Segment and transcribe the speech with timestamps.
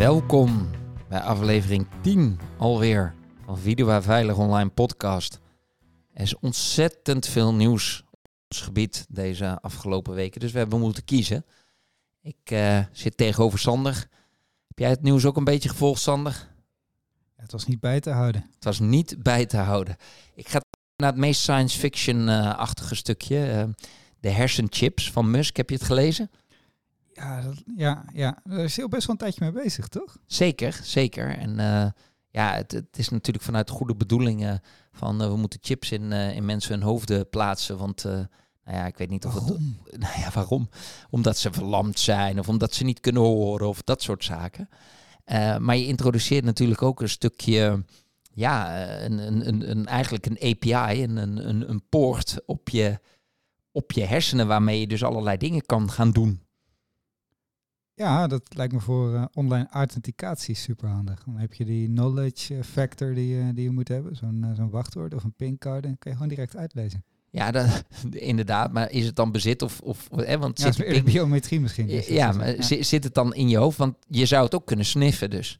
[0.00, 0.70] Welkom
[1.08, 5.40] bij aflevering 10 alweer van Video Veilig Online podcast.
[6.12, 11.04] Er is ontzettend veel nieuws op ons gebied deze afgelopen weken, dus we hebben moeten
[11.04, 11.44] kiezen.
[12.22, 13.94] Ik eh, zit tegenover Sander.
[14.68, 16.48] Heb jij het nieuws ook een beetje gevolgd, Sander?
[17.36, 18.50] het was niet bij te houden.
[18.54, 19.96] Het was niet bij te houden.
[20.34, 20.60] Ik ga
[20.96, 23.52] naar het meest science fiction-achtige stukje.
[23.54, 23.64] Uh,
[24.20, 25.56] de hersenchips van Musk.
[25.56, 26.30] Heb je het gelezen?
[27.20, 30.16] Ja, dat, ja, ja, daar is heel best wel een tijdje mee bezig, toch?
[30.26, 31.38] Zeker, zeker.
[31.38, 31.86] En uh,
[32.28, 34.60] ja, het, het, is natuurlijk vanuit goede bedoelingen
[34.92, 37.78] van uh, we moeten chips in, uh, in mensen hun hoofden plaatsen.
[37.78, 39.78] Want nou ja, ik weet niet of waarom?
[39.84, 39.98] het.
[40.02, 40.68] Nou ja, waarom?
[41.10, 44.68] Omdat ze verlamd zijn of omdat ze niet kunnen horen of dat soort zaken.
[45.58, 47.84] maar je introduceert natuurlijk ook een stukje
[48.32, 52.98] ja, een, een, een, een, eigenlijk een API, een, een, een poort op je,
[53.72, 56.40] op je hersenen waarmee je dus allerlei dingen kan gaan doen.
[58.00, 61.22] Ja, dat lijkt me voor uh, online authenticatie super handig.
[61.24, 64.70] Dan heb je die knowledge factor die, uh, die je moet hebben, zo'n uh, zo'n
[64.70, 67.04] wachtwoord of een pincode, dan kun je gewoon direct uitlezen.
[67.30, 68.72] Ja, dat, inderdaad.
[68.72, 69.80] Maar is het dan bezit of...
[69.80, 71.04] of hè, want ja, zit pin...
[71.12, 71.86] biometrie misschien.
[71.86, 72.82] Dus ja, maar ja.
[72.82, 73.78] zit het dan in je hoofd?
[73.78, 75.58] Want je zou het ook kunnen sniffen dus.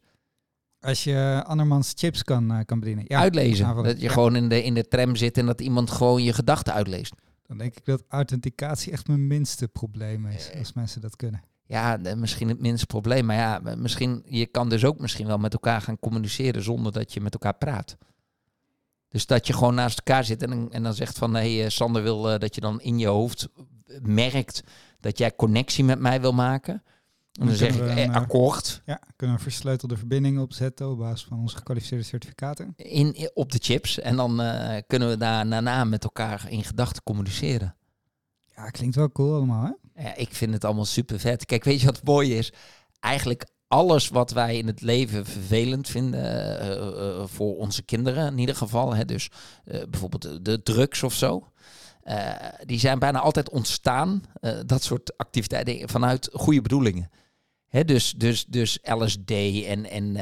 [0.80, 3.04] Als je andermans chips kan, kan bedienen.
[3.08, 3.74] Ja, Uitlezen.
[3.74, 4.12] Dat je ja.
[4.12, 7.14] gewoon in de, in de tram zit en dat iemand gewoon je gedachten uitleest.
[7.46, 11.49] Dan denk ik dat authenticatie echt mijn minste probleem is, als mensen dat kunnen.
[11.70, 13.26] Ja, misschien het minste probleem.
[13.26, 17.12] Maar ja, misschien, je kan dus ook misschien wel met elkaar gaan communiceren zonder dat
[17.12, 17.96] je met elkaar praat.
[19.08, 21.34] Dus dat je gewoon naast elkaar zit en, en dan zegt van...
[21.34, 23.48] hé, hey, Sander wil uh, dat je dan in je hoofd
[24.02, 24.62] merkt
[25.00, 26.74] dat jij connectie met mij wil maken.
[26.74, 26.82] En
[27.32, 28.82] dan, dan zeg ik, een, eh, akkoord.
[28.86, 32.72] Ja, kunnen we versleutelde verbindingen opzetten op basis van onze gekwalificeerde certificaten.
[32.76, 33.98] In, op de chips.
[33.98, 37.76] En dan uh, kunnen we daar daarna met elkaar in gedachten communiceren.
[38.56, 39.72] Ja, klinkt wel cool allemaal, hè?
[40.02, 41.46] Ja, ik vind het allemaal super vet.
[41.46, 42.52] Kijk, weet je wat mooi is?
[43.00, 46.22] Eigenlijk alles wat wij in het leven vervelend vinden
[46.62, 48.94] uh, uh, voor onze kinderen in ieder geval.
[48.94, 49.28] Hè, dus
[49.64, 51.52] uh, bijvoorbeeld de drugs of zo.
[52.64, 54.22] die zijn bijna altijd ontstaan,
[54.66, 57.10] dat soort activiteiten, vanuit goede bedoelingen.
[57.68, 59.30] Hè, dus, dus, dus LSD
[59.66, 60.16] en, en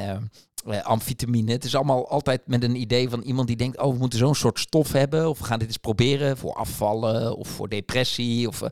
[0.83, 1.51] amfetamine.
[1.51, 3.77] Het is allemaal altijd met een idee van iemand die denkt...
[3.77, 5.29] oh, we moeten zo'n soort stof hebben...
[5.29, 8.47] of we gaan dit eens proberen voor afvallen of voor depressie...
[8.47, 8.63] of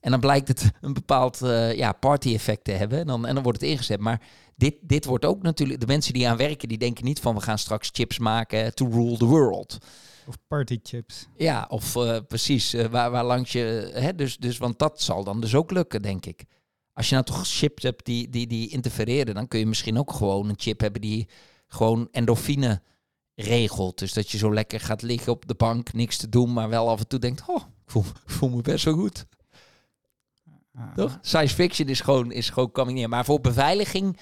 [0.00, 2.98] en dan blijkt het een bepaald uh, ja, party-effect te hebben.
[2.98, 4.00] En dan, en dan wordt het ingezet.
[4.00, 4.22] Maar
[4.56, 5.80] dit, dit wordt ook natuurlijk...
[5.80, 7.34] De mensen die aan werken, die denken niet van...
[7.34, 9.78] we gaan straks chips maken to rule the world.
[10.26, 11.26] Of partychips.
[11.36, 12.74] Ja, of uh, precies.
[12.74, 13.90] Uh, waar, waar langs je...
[13.94, 16.44] Hè, dus, dus, want dat zal dan dus ook lukken, denk ik.
[16.92, 19.34] Als je nou toch chips hebt die, die, die interfereren...
[19.34, 21.28] dan kun je misschien ook gewoon een chip hebben die
[21.66, 22.82] gewoon endorfine
[23.34, 23.98] regelt.
[23.98, 26.52] Dus dat je zo lekker gaat liggen op de bank, niks te doen...
[26.52, 27.42] maar wel af en toe denkt...
[27.46, 29.26] oh, ik voel, voel me best wel goed.
[30.74, 30.94] Ah.
[30.94, 31.18] Toch?
[31.20, 33.08] Science fiction is gewoon, is gewoon coming neer.
[33.08, 34.18] Maar voor beveiliging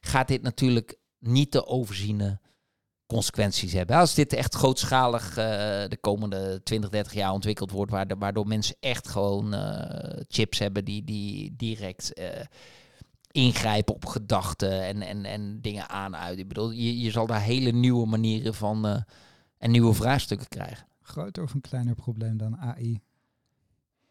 [0.00, 2.40] gaat dit natuurlijk niet te overziene
[3.06, 3.96] consequenties hebben.
[3.96, 5.36] Als dit echt grootschalig uh,
[5.88, 10.84] de komende 20, 30 jaar ontwikkeld wordt, waardoor, waardoor mensen echt gewoon uh, chips hebben
[10.84, 12.26] die, die direct uh,
[13.30, 16.38] ingrijpen op gedachten en, en, en dingen aanuiten.
[16.38, 19.04] Ik bedoel, je, je zal daar hele nieuwe manieren van
[19.58, 20.86] en nieuwe vraagstukken krijgen.
[21.02, 23.00] Groter of een kleiner probleem dan AI?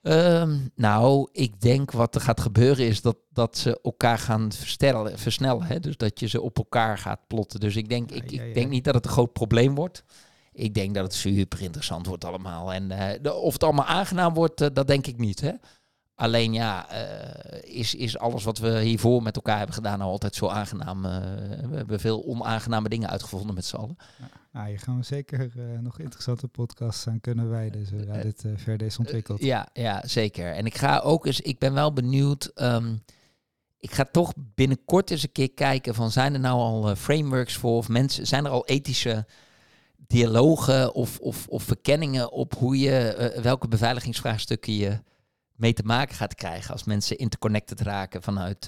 [0.05, 5.19] Um, nou, ik denk wat er gaat gebeuren is dat, dat ze elkaar gaan versnellen.
[5.19, 5.79] versnellen hè?
[5.79, 7.59] Dus dat je ze op elkaar gaat plotten.
[7.59, 10.03] Dus ik denk, ik, ik denk niet dat het een groot probleem wordt.
[10.53, 12.73] Ik denk dat het super interessant wordt allemaal.
[12.73, 12.91] En
[13.23, 15.41] uh, of het allemaal aangenaam wordt, uh, dat denk ik niet.
[15.41, 15.51] Hè?
[16.15, 20.35] Alleen ja, uh, is, is alles wat we hiervoor met elkaar hebben gedaan nou altijd
[20.35, 21.01] zo aangenaam?
[21.01, 23.97] we hebben veel onaangename dingen uitgevonden met z'n allen.
[24.19, 24.29] Ja.
[24.51, 28.87] Nou, hier gaan we zeker uh, nog interessante podcasts aan kunnen wijden, zodra dit verder
[28.87, 29.43] is ontwikkeld.
[29.43, 30.51] ja, ja, zeker.
[30.51, 33.03] En ik ga ook eens, ik ben wel benieuwd, um,
[33.79, 37.77] ik ga toch binnenkort eens een keer kijken van zijn er nou al frameworks voor
[37.77, 39.25] of mensen, zijn er al ethische
[40.07, 44.99] dialogen of, of, of verkenningen op hoe je, welke beveiligingsvraagstukken je
[45.55, 48.67] mee te maken gaat krijgen als mensen interconnected raken vanuit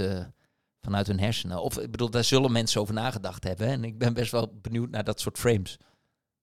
[0.85, 1.61] vanuit hun hersenen.
[1.61, 3.67] Of ik bedoel, daar zullen mensen over nagedacht hebben.
[3.67, 5.77] En ik ben best wel benieuwd naar dat soort frames.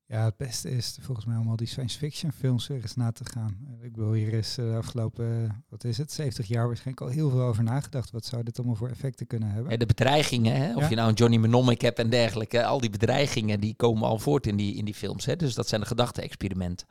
[0.06, 3.12] Ja, het beste is volgens mij om al die science fiction films weer eens na
[3.12, 3.78] te gaan.
[3.80, 7.40] Ik bedoel, hier is de afgelopen, wat is het, 70 jaar waarschijnlijk al heel veel
[7.40, 8.10] over nagedacht.
[8.10, 9.72] Wat zou dit allemaal voor effecten kunnen hebben?
[9.72, 10.74] Ja, de bedreigingen, hè?
[10.74, 10.88] of ja.
[10.88, 12.64] je nou een Johnny Mnemonic hebt en dergelijke.
[12.64, 15.24] Al die bedreigingen, die komen al voort in die, in die films.
[15.24, 15.36] Hè?
[15.36, 16.86] Dus dat zijn de gedachte-experimenten.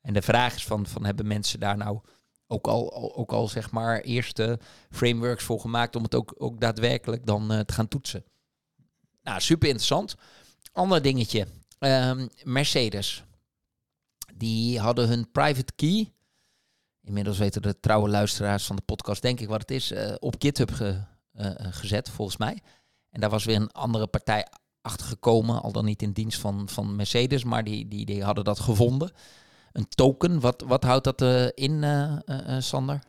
[0.00, 2.00] En de vraag is van, van hebben mensen daar nou
[2.50, 4.58] ook al, ook al zeg maar eerste
[4.90, 8.24] frameworks voor gemaakt om het ook, ook daadwerkelijk dan uh, te gaan toetsen.
[9.22, 10.14] Nou, super interessant.
[10.72, 11.46] Ander dingetje.
[11.78, 13.24] Um, Mercedes.
[14.34, 16.12] Die hadden hun private key.
[17.02, 20.34] Inmiddels weten de trouwe luisteraars van de podcast, denk ik wat het is, uh, op
[20.38, 21.00] GitHub ge,
[21.34, 22.62] uh, gezet, volgens mij.
[23.10, 24.46] En daar was weer een andere partij
[24.82, 28.44] achter gekomen, al dan niet in dienst van, van Mercedes, maar die, die, die hadden
[28.44, 29.12] dat gevonden.
[29.72, 33.02] Een token, wat, wat houdt dat uh, in, uh, uh, Sander?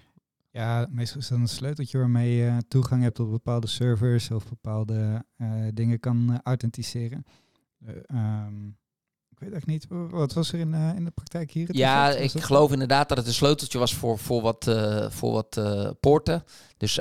[0.51, 5.25] Ja, meestal is dat een sleuteltje waarmee je toegang hebt tot bepaalde servers of bepaalde
[5.73, 7.25] dingen kan authenticeren.
[8.13, 8.77] Um,
[9.37, 9.85] weet echt niet.
[9.89, 11.75] Wat was er in, in de praktijk hier?
[11.75, 14.63] Ja, ik geloof inderdaad dat het een sleuteltje was voor, voor wat,
[15.09, 15.61] voor wat
[15.99, 16.43] poorten.
[16.77, 16.99] Dus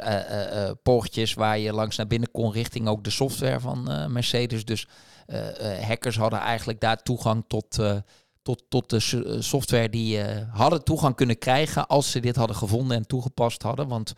[0.82, 4.64] poortjes waar je langs naar binnen kon richting ook de software van Mercedes.
[4.64, 4.88] Dus
[5.80, 7.78] hackers hadden eigenlijk daar toegang tot,
[8.42, 9.00] tot, tot de
[9.42, 10.22] software die
[10.52, 13.88] hadden toegang kunnen krijgen als ze dit hadden gevonden en toegepast hadden.
[13.88, 14.12] Want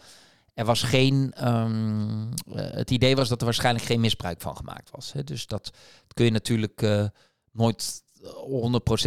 [0.55, 1.49] er was geen.
[1.49, 5.13] Um, het idee was dat er waarschijnlijk geen misbruik van gemaakt was.
[5.13, 5.25] Hè.
[5.25, 5.71] Dus dat,
[6.15, 6.87] kun je natuurlijk
[7.53, 8.03] nooit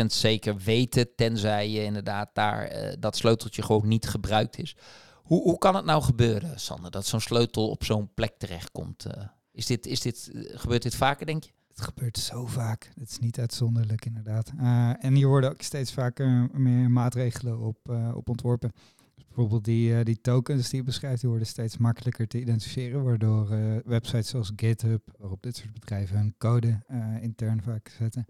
[0.02, 4.76] 100% zeker weten, tenzij je inderdaad daar dat sleuteltje gewoon niet gebruikt is.
[5.24, 9.06] Hoe, hoe kan het nou gebeuren, Sander, dat zo'n sleutel op zo'n plek terechtkomt?
[9.52, 11.52] Is dit, is dit, gebeurt dit vaker, denk je?
[11.76, 12.92] Het gebeurt zo vaak.
[13.00, 14.52] Het is niet uitzonderlijk, inderdaad.
[15.00, 17.78] en hier worden ook steeds vaker meer maatregelen op,
[18.14, 18.72] op ontworpen.
[19.16, 23.48] Dus bijvoorbeeld die, die tokens die je beschrijft, die worden steeds makkelijker te identificeren, waardoor
[23.86, 26.84] websites zoals GitHub, waarop dit soort bedrijven hun code
[27.22, 28.26] intern vaak zetten,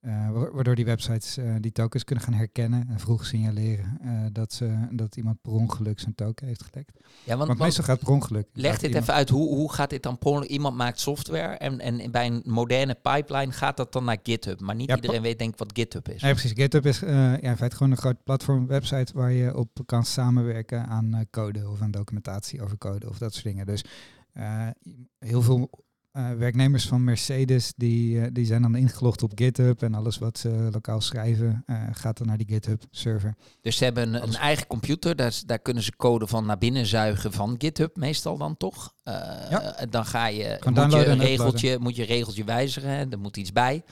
[0.00, 4.52] uh, waardoor die websites uh, die tokens kunnen gaan herkennen en vroeg signaleren uh, dat,
[4.52, 7.00] ze, dat iemand per ongeluk zijn token heeft gelekt.
[7.24, 8.48] Ja, want, want meestal gaat per ongeluk.
[8.52, 10.50] Leg dit even uit, hoe, hoe gaat dit dan per ongeluk?
[10.50, 14.60] Iemand maakt software en, en bij een moderne pipeline gaat dat dan naar GitHub.
[14.60, 16.22] Maar niet ja, iedereen weet denk ik wat GitHub is.
[16.22, 16.52] Nee, precies.
[16.52, 20.86] GitHub is ja, in feite gewoon een groot platform, website waar je op kan samenwerken
[20.86, 23.66] aan code of aan documentatie over code of dat soort dingen.
[23.66, 23.84] Dus
[25.18, 25.70] heel veel
[26.12, 30.38] uh, werknemers van Mercedes die, uh, die zijn dan ingelogd op GitHub en alles wat
[30.38, 33.34] ze lokaal schrijven uh, gaat dan naar die GitHub server.
[33.60, 36.86] Dus ze hebben een, een eigen computer, daar, daar kunnen ze code van naar binnen
[36.86, 38.94] zuigen van GitHub meestal dan toch?
[39.04, 39.86] Ja.
[39.90, 43.82] Dan ga je, moet je, een regeltje, moet je regeltje wijzigen, er moet iets bij.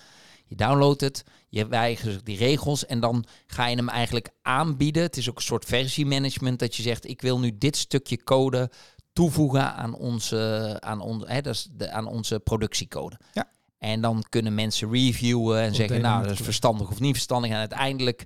[0.49, 5.03] Je downloadt het, je wijzigt die regels en dan ga je hem eigenlijk aanbieden.
[5.03, 8.70] Het is ook een soort versiemanagement dat je zegt, ik wil nu dit stukje code
[9.19, 13.19] toevoegen aan onze, aan on, hè, dat is de, aan onze productiecode.
[13.32, 13.49] Ja.
[13.79, 17.50] En dan kunnen mensen reviewen en zeggen, nou, dat is verstandig of niet verstandig.
[17.50, 18.25] En uiteindelijk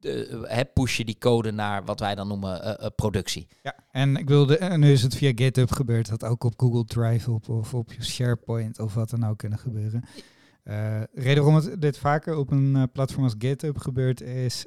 [0.00, 3.46] uh, push je die code naar wat wij dan noemen uh, uh, productie.
[3.62, 6.84] Ja, en ik wilde, en nu is het via GitHub gebeurd, dat ook op Google
[6.84, 10.04] Drive op, of op SharePoint of wat dan ook kunnen gebeuren.
[11.12, 14.66] reden waarom het dit vaker op een platform als GitHub gebeurt, is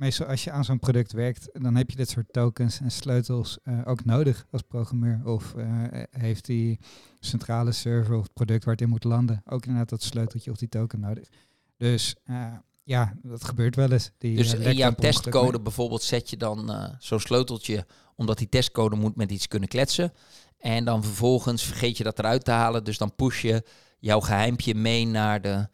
[0.00, 3.58] meestal als je aan zo'n product werkt, dan heb je dit soort tokens en sleutels
[3.64, 5.20] uh, ook nodig als programmeur.
[5.24, 5.64] Of uh,
[6.10, 6.78] heeft die
[7.18, 10.68] centrale server of product waar het in moet landen ook inderdaad dat sleuteltje of die
[10.68, 11.28] token nodig.
[11.76, 12.46] Dus uh,
[12.82, 14.10] ja, dat gebeurt wel eens.
[14.18, 17.86] Die, dus in jouw testcode bijvoorbeeld zet je dan zo'n sleuteltje,
[18.16, 20.12] omdat die testcode moet met iets kunnen kletsen.
[20.58, 22.84] En dan vervolgens vergeet je dat eruit te halen.
[22.84, 23.64] Dus dan push je
[23.98, 25.68] jouw geheimpje mee naar, de,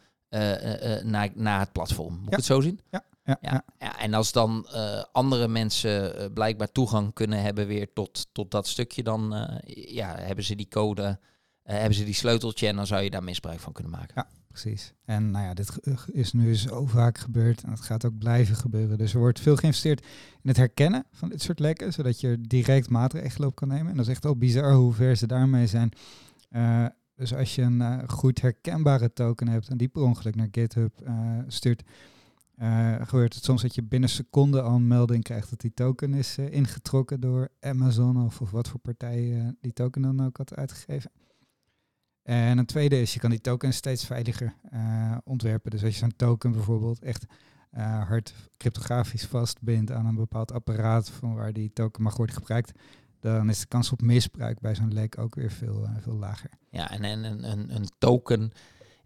[1.05, 2.13] naar, naar het platform.
[2.15, 2.31] Moet ja.
[2.31, 2.81] ik het zo zien?
[2.91, 3.65] Ja ja, ja.
[3.79, 8.51] ja, en als dan uh, andere mensen uh, blijkbaar toegang kunnen hebben weer tot, tot
[8.51, 9.59] dat stukje, dan uh,
[9.95, 11.19] ja, hebben ze die code,
[11.63, 14.13] hebben ze die sleuteltje en dan zou je daar misbruik van kunnen maken.
[14.15, 14.93] Ja, precies.
[15.05, 15.79] En nou ja, dit
[16.13, 18.99] is nu zo vaak gebeurd en het gaat ook blijven gebeuren.
[18.99, 20.01] Dus er wordt veel geïnvesteerd
[20.43, 23.91] in het herkennen van dit soort lekken, zodat je direct maatregelen op kan nemen.
[23.91, 25.93] En dat is echt wel bizar hoe ver ze daarmee zijn.
[27.15, 30.93] dus als je een goed herkenbare token hebt en die per ongeluk naar GitHub
[31.49, 31.83] stuurt,
[32.57, 36.15] uh, gebeurt het soms dat je binnen seconden al een melding krijgt dat die token
[36.15, 40.55] is uh, ingetrokken door Amazon of, of wat voor partij die token dan ook had
[40.55, 41.11] uitgegeven.
[42.23, 44.55] En een tweede is, je kan die token steeds veiliger
[45.25, 45.71] ontwerpen.
[45.71, 47.25] Dus als je zo'n token bijvoorbeeld echt
[47.81, 52.73] hard cryptografisch vastbindt aan een bepaald apparaat van waar die token mag worden gebruikt,
[53.21, 56.51] dan is de kans op misbruik bij zo'n lek ook weer veel, veel lager.
[56.71, 58.53] Ja, en, en een, een, een token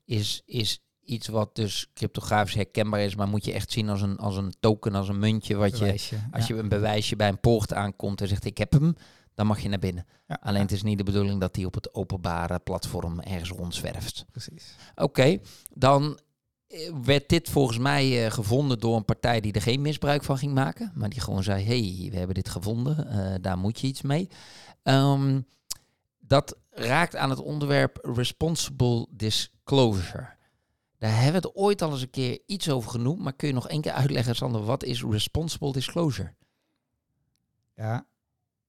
[0.05, 4.19] is, is iets wat dus cryptografisch herkenbaar is, maar moet je echt zien als een,
[4.19, 5.57] als een token, als een muntje.
[5.57, 5.95] Wat je,
[6.31, 8.95] als je een bewijsje bij een poort aankomt en zegt ik heb hem,
[9.35, 10.07] dan mag je naar binnen.
[10.27, 14.27] Alleen het is niet de bedoeling dat die op het openbare platform ergens rondzwerft.
[14.31, 14.77] Precies.
[14.95, 15.39] Oké,
[15.75, 16.19] dan
[16.67, 20.39] eh, werd dit volgens mij uh, gevonden door een partij die er geen misbruik van
[20.39, 20.93] ging maken.
[20.95, 24.29] Maar die gewoon zei, hey, we hebben dit gevonden, uh, daar moet je iets mee.
[24.83, 25.47] Um,
[26.19, 30.29] dat raakt aan het onderwerp responsible disclosure.
[31.01, 33.21] Daar hebben we het ooit al eens een keer iets over genoemd.
[33.21, 36.35] Maar kun je nog één keer uitleggen, Sander, wat is responsible disclosure?
[37.75, 38.07] Ja,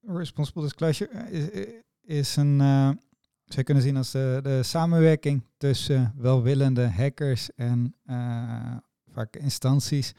[0.01, 1.65] responsible disclosure is,
[2.01, 2.89] is een, uh,
[3.45, 7.95] zou kunnen zien als de, samenwerking tussen welwillende hackers en
[9.13, 10.13] vaak instanties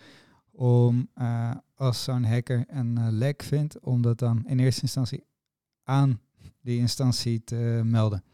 [0.50, 1.10] om
[1.74, 5.24] als zo'n hacker een lek vindt, om dat dan in eerste instantie
[5.84, 6.20] aan
[6.60, 8.24] die instantie te melden.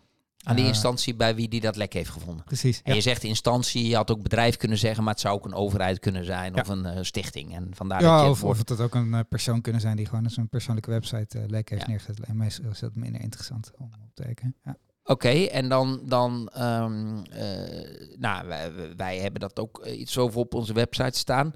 [0.45, 2.45] Aan die Eh, instantie bij wie die dat lek heeft gevonden.
[2.45, 2.77] Precies.
[2.83, 2.95] En Ja.
[2.95, 5.99] je zegt instantie, je had ook bedrijf kunnen zeggen, maar het zou ook een overheid
[5.99, 6.61] kunnen zijn Ja.
[6.61, 7.55] of een eh, stichting.
[7.55, 9.97] En vandaar dat Ja, je het of, of het ook een eh, persoon kunnen zijn
[9.97, 12.21] die gewoon zo'n persoonlijke website lek heeft neergezet.
[12.21, 14.55] En meestal is dat minder interessant om op te kijken.
[14.65, 14.77] Ja.
[15.05, 20.55] Oké, en dan, dan ehm, eh, nou, wij, wij hebben dat ook iets over op
[20.55, 21.53] onze website staan.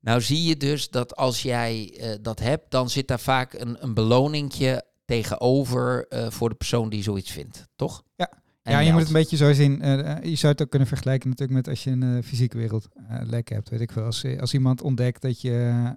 [0.00, 3.94] Nou zie je dus dat als jij dat hebt, dan zit daar vaak een, een
[3.94, 8.04] beloningje tegenover eh, voor de persoon die zoiets vindt, toch?
[8.16, 8.30] Ja.
[8.62, 9.82] En ja, je moet het een beetje zo zien.
[9.82, 12.88] eh, eh, je zou het ook kunnen vergelijken natuurlijk met als je de fysieke wereld
[13.22, 13.68] lek hebt.
[13.68, 14.04] Weet ik veel.
[14.04, 15.94] Als, als iemand ontdekt dat je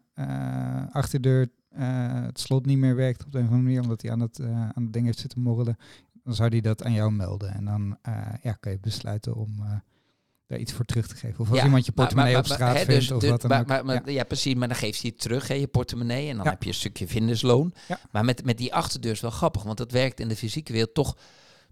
[0.91, 4.19] achterdeur het slot niet meer werkt op de een of andere manier, omdat hij aan
[4.19, 5.77] het, aan het ding heeft zitten morrelen,
[6.23, 7.53] dan zou hij dat aan jou melden.
[7.53, 7.97] En dan
[8.41, 9.49] ja, kan je besluiten om
[10.51, 11.39] daar iets voor terug te geven.
[11.39, 13.41] Of als Ja, iemand je maar- portemonnee maar- op straat hè, vindt dus- of wat
[13.41, 13.85] dan maar, ook.
[13.85, 14.11] maar- ja.
[14.11, 14.23] ja.
[14.23, 14.53] precies.
[14.55, 16.29] Maar dan geeft hij het terug, hè, je portemonnee.
[16.29, 16.51] En dan Ja.
[16.51, 17.73] heb je een stukje vindesloon.
[17.87, 17.99] Ja.
[18.11, 20.93] Maar met, met die achterdeur is wel grappig, want dat werkt in de fysieke wereld
[20.93, 21.15] toch,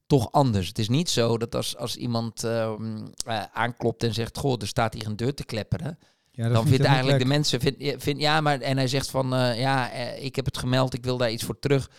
[0.08, 0.68] toch anders.
[0.68, 4.68] Het is niet zo dat als, als iemand ehm, eh, aanklopt en zegt, goh, er
[4.68, 6.00] staat hier een deur te klepperen.
[6.32, 9.10] Ja, dan vind vindt eigenlijk de mensen, vind, ja, vind, ja, maar en hij zegt
[9.10, 11.90] van, eh, ja, eh, ik heb het gemeld, ik wil daar iets voor terug.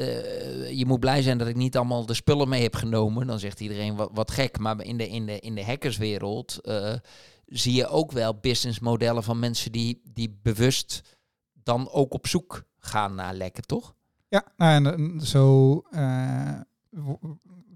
[0.00, 3.26] Eh, je moet blij zijn dat ik niet allemaal de spullen mee heb genomen.
[3.26, 4.58] Dan zegt iedereen wat, gek.
[4.58, 6.94] Maar in de, in de, in de hackerswereld eh,
[7.46, 11.18] zie je ook wel businessmodellen van mensen die, die bewust
[11.52, 13.94] dan ook op zoek gaan naar lekken, toch?
[14.28, 16.60] Ja, nou, en zo eh,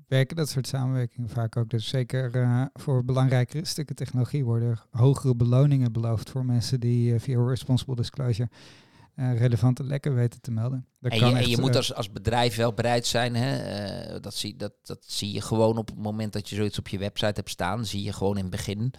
[0.08, 1.70] werken dat soort samenwerkingen vaak ook.
[1.70, 7.46] Dus zeker voor belangrijkere stukken technologie worden er hogere beloningen beloofd voor mensen die via
[7.46, 8.48] responsible disclosure
[9.14, 10.86] eh, relevante lekken weten te melden.
[11.00, 13.34] Dat En kan je, en echt, je moet eh, als, als bedrijf wel bereid zijn.
[13.34, 13.56] Hè?
[13.56, 16.88] eh, dat, zie, dat, dat zie je gewoon op het moment dat je zoiets op
[16.88, 17.84] je website hebt staan.
[17.84, 18.92] Zie je gewoon in het begin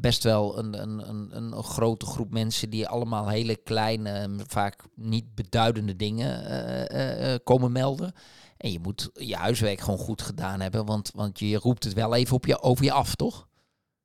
[0.00, 5.34] best wel een, een, een, een grote groep mensen die allemaal hele kleine, vaak niet
[5.34, 8.12] beduidende dingen komen melden.
[8.56, 12.14] En je moet je huiswerk gewoon goed gedaan hebben, want, want je roept het wel
[12.14, 13.48] even op je, over je af, toch?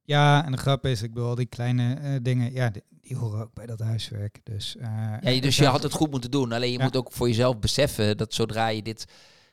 [0.09, 3.17] Ja, en de grap is, ik bedoel, al die kleine eh, dingen, ja, die, die
[3.17, 4.39] horen ook bij dat huiswerk.
[4.43, 4.87] Dus, eh,
[5.21, 6.51] Ja, je- dus je had het goed moeten doen.
[6.51, 6.83] Alleen je Ja.
[6.83, 9.05] moet ook voor jezelf beseffen dat zodra je dit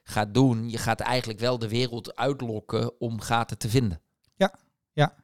[0.03, 4.01] gaat doen, je gaat eigenlijk wel de wereld uitlokken om gaten te vinden.
[4.37, 4.55] Ja,
[4.93, 5.15] ja,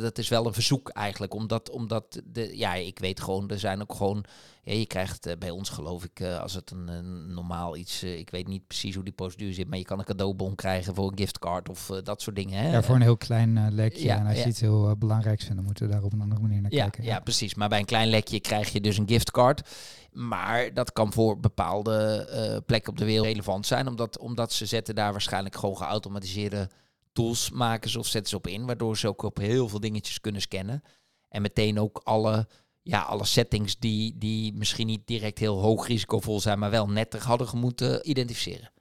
[0.00, 3.80] dat is wel een verzoek eigenlijk, omdat, omdat de, ja, ik weet gewoon, er zijn
[3.82, 4.24] ook gewoon,
[4.62, 8.02] ja, je krijgt eh, bij ons geloof ik, eh, als het een, een normaal iets,
[8.02, 10.94] eh, ik weet niet precies hoe die procedure zit, maar je kan een cadeaubon krijgen
[10.94, 12.58] voor een giftcard of dat soort dingen.
[12.58, 12.70] Hè?
[12.70, 14.04] ja, voor een heel klein lekje.
[14.04, 14.42] Ja, en als ja.
[14.42, 16.82] je iets heel belangrijks vindt, dan moeten we daar op een andere manier naar Ja,
[16.82, 17.04] kijken.
[17.04, 17.54] ja, precies.
[17.54, 19.68] Maar bij een klein lekje krijg je dus een giftcard.
[20.12, 23.88] Maar dat kan voor bepaalde plekken op de wereld relevant zijn.
[23.88, 26.68] Omdat, omdat ze zetten daar waarschijnlijk gewoon geautomatiseerde
[27.14, 28.66] tools maken ze of zetten ze op in.
[28.66, 30.82] Waardoor ze ook op heel veel dingetjes kunnen scannen.
[31.28, 32.48] En meteen ook alle,
[32.82, 36.58] ja, alle settings die, die misschien niet direct heel hoog risicovol zijn.
[36.58, 38.72] Maar wel netter hadden moeten identificeren.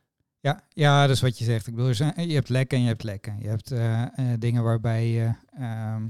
[0.44, 1.68] Ja, ja, dat is wat je zegt.
[1.68, 3.40] Ik bedoel, je hebt lekken en je hebt lekken.
[3.40, 4.10] Je hebt eh, eh,
[4.40, 6.08] dingen waarbij je, ehm,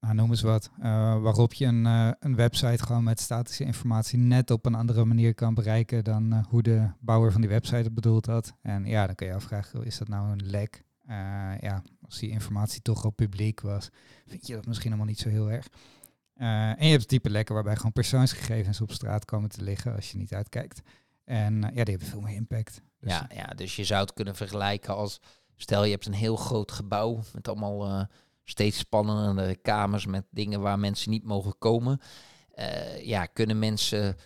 [0.00, 1.84] nou, noem eens wat, eh, waarop je een,
[2.20, 6.62] een website gewoon met statische informatie net op een andere manier kan bereiken dan hoe
[6.62, 8.54] de bouwer van die website het bedoeld had.
[8.62, 10.84] En ja, dan kun je afvragen, is dat nou een lek?
[11.06, 13.88] Eh, ja, als die informatie toch al publiek was,
[14.26, 15.68] vind je dat misschien helemaal niet zo heel erg.
[16.34, 20.10] Eh, en je hebt type lekken waarbij gewoon persoonsgegevens op straat komen te liggen als
[20.10, 20.80] je niet uitkijkt.
[21.24, 22.82] En eh, ja, die hebben veel meer impact.
[23.00, 25.20] Dus, Ja, ja, dus je zou het kunnen vergelijken als...
[25.56, 28.08] Stel, je hebt een heel groot gebouw met allemaal
[28.44, 32.00] steeds spannende kamers met dingen waar mensen niet mogen komen.
[33.02, 34.16] Ja, kunnen mensen,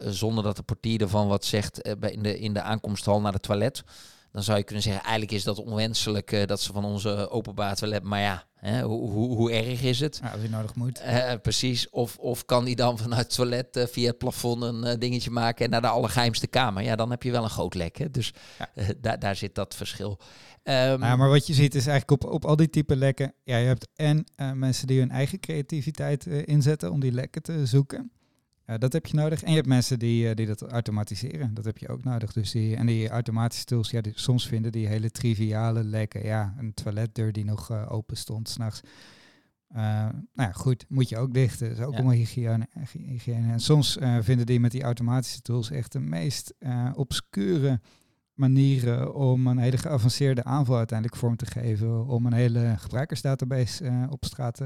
[0.00, 3.84] zonder dat de portier ervan wat zegt, in, de, in de aankomsthal naar het toilet...
[4.32, 7.74] Dan zou je kunnen zeggen, eigenlijk is dat onwenselijk eh, dat ze van onze openbaar
[7.76, 8.02] toilet...
[8.02, 10.18] Maar ja, hè, hoe, hoe, hoe erg is het?
[10.22, 11.00] Ja, als je nodig moet.
[11.00, 11.90] Eh, precies.
[11.90, 15.30] Of, of kan die dan vanuit het toilet eh, via het plafond een eh, dingetje
[15.30, 16.82] maken en naar de allergeheimste kamer?
[16.82, 17.98] Ja, dan heb je wel een groot lek.
[17.98, 18.10] Hè?
[18.10, 18.70] Dus Ja.
[18.74, 20.18] eh, daar, daar zit dat verschil.
[20.62, 23.34] Ehm, Ja, maar wat je ziet is eigenlijk op, op al die type lekken.
[23.44, 27.42] Ja, je hebt en eh, mensen die hun eigen creativiteit eh, inzetten om die lekken
[27.42, 28.12] te zoeken.
[28.70, 29.42] Eh, dat heb je nodig.
[29.42, 31.54] En je hebt mensen die, eh, die dat automatiseren.
[31.54, 32.32] Dat heb je ook nodig.
[32.32, 36.24] Dus die, en die automatische tools, ja, die, soms vinden die hele triviale lekken.
[36.24, 38.80] Ja, een toiletdeur die nog eh, open stond s'nachts.
[39.72, 41.68] Nou ja, goed, moet je ook dichten.
[41.68, 41.96] Dat is ook Ja.
[41.96, 43.52] allemaal hygiëne, hy- hygiëne.
[43.52, 46.54] En soms vinden die met die automatische tools echt de meest
[46.94, 47.80] obscure
[48.34, 52.06] manieren om een hele geavanceerde aanval uiteindelijk vorm te geven.
[52.06, 54.60] Om een hele gebruikersdatabase op straat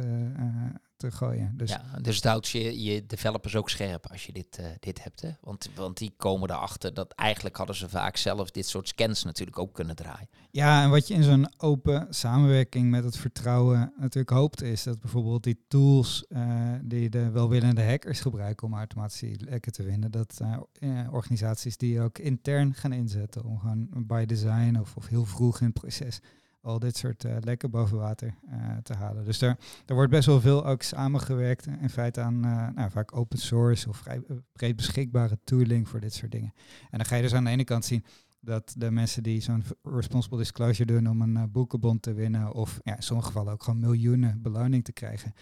[1.11, 1.52] te gooien.
[1.56, 5.02] Dus ja, dus het houdt je, je developers ook scherp als je dit, eh, dit
[5.02, 5.20] hebt.
[5.20, 5.30] Hè?
[5.40, 9.58] Want, want die komen erachter dat eigenlijk hadden ze vaak zelf dit soort scans natuurlijk
[9.58, 10.28] ook kunnen draaien.
[10.50, 15.00] Ja, en wat je in zo'n open samenwerking met het vertrouwen natuurlijk hoopt, is dat
[15.00, 20.40] bijvoorbeeld die tools eh, die de welwillende hackers gebruiken om automatisch lekker te winnen, dat
[20.80, 25.61] uh, organisaties die ook intern gaan inzetten om gewoon by design of, of heel vroeg
[25.61, 26.20] in het proces
[26.64, 28.35] al dit soort uh, lekken boven water
[28.83, 29.25] te halen.
[29.25, 32.40] Dus daar, daar wordt best wel veel ook samengewerkt in feite aan
[32.75, 34.21] nou, vaak open source of vrij
[34.52, 36.52] breed beschikbare tooling voor dit soort dingen.
[36.90, 38.04] En dan ga je dus aan de ene kant zien
[38.40, 42.97] dat de mensen die zo'n responsible disclosure doen om een boekenbond te winnen, of ja,
[42.97, 45.35] in sommige gevallen ook gewoon miljoenen beloning te krijgen,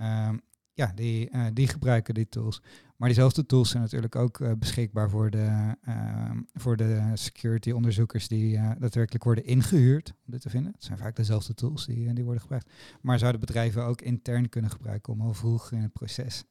[0.00, 0.40] um,
[0.74, 2.62] ja, die, uh, die gebruiken die tools.
[2.96, 8.28] Maar diezelfde tools zijn natuurlijk ook uh, beschikbaar voor de, uh, voor de security onderzoekers
[8.28, 10.72] die daadwerkelijk worden ingehuurd om dit te vinden.
[10.72, 12.70] Het zijn vaak dezelfde tools die, die worden gebruikt.
[13.00, 16.44] Maar zouden bedrijven ook intern kunnen gebruiken om al vroeg in het proces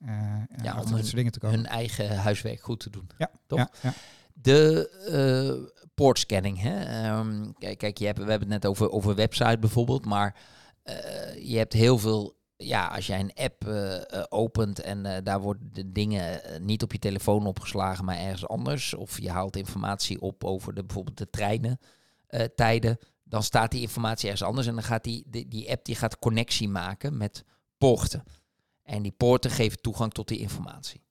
[0.63, 1.57] ja, om hun, dingen te komen.
[1.57, 3.09] hun eigen huiswerk goed te doen.
[3.17, 3.59] Ja, toch?
[3.59, 3.93] Ja, ja.
[4.33, 6.61] De poortscanning.
[6.61, 7.09] Hè?
[7.17, 10.35] Um, kijk, kijk je hebt, we hebben het net over, over website bijvoorbeeld, maar
[11.41, 12.41] je hebt heel veel.
[12.65, 17.00] Ja, als jij een app uh, opent en daar worden de dingen niet op je
[17.00, 18.93] telefoon opgeslagen, maar ergens anders.
[18.93, 21.79] Of je haalt informatie op over de, bijvoorbeeld de treinen
[22.55, 22.98] tijden.
[23.24, 26.20] Dan staat die informatie ergens anders en dan gaat die, die, die app die gaat
[26.20, 27.43] connectie maken met
[27.77, 28.24] poorten.
[28.84, 31.03] En die poorten geven toegang tot die informatie.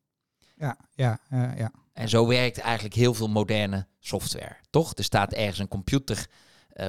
[0.57, 1.73] Ja, ja, ja.
[1.93, 4.93] En zo werkt eigenlijk heel veel moderne software, toch?
[4.95, 6.27] Er staat ergens een computer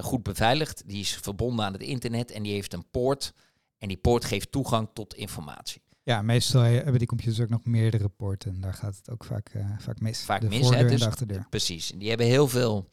[0.02, 3.34] goed beveiligd, die is verbonden aan het internet en die heeft een poort.
[3.84, 5.82] En die poort geeft toegang tot informatie.
[6.04, 8.62] Ja, meestal hebben die computers ook nog meerdere poorten.
[8.62, 10.24] Daar gaat het ook vaak, uh, vaak mis.
[10.24, 11.46] Vaak de mis, hè, dus, de achterdeur.
[11.50, 11.94] Precies.
[11.98, 12.90] Die hebben heel veel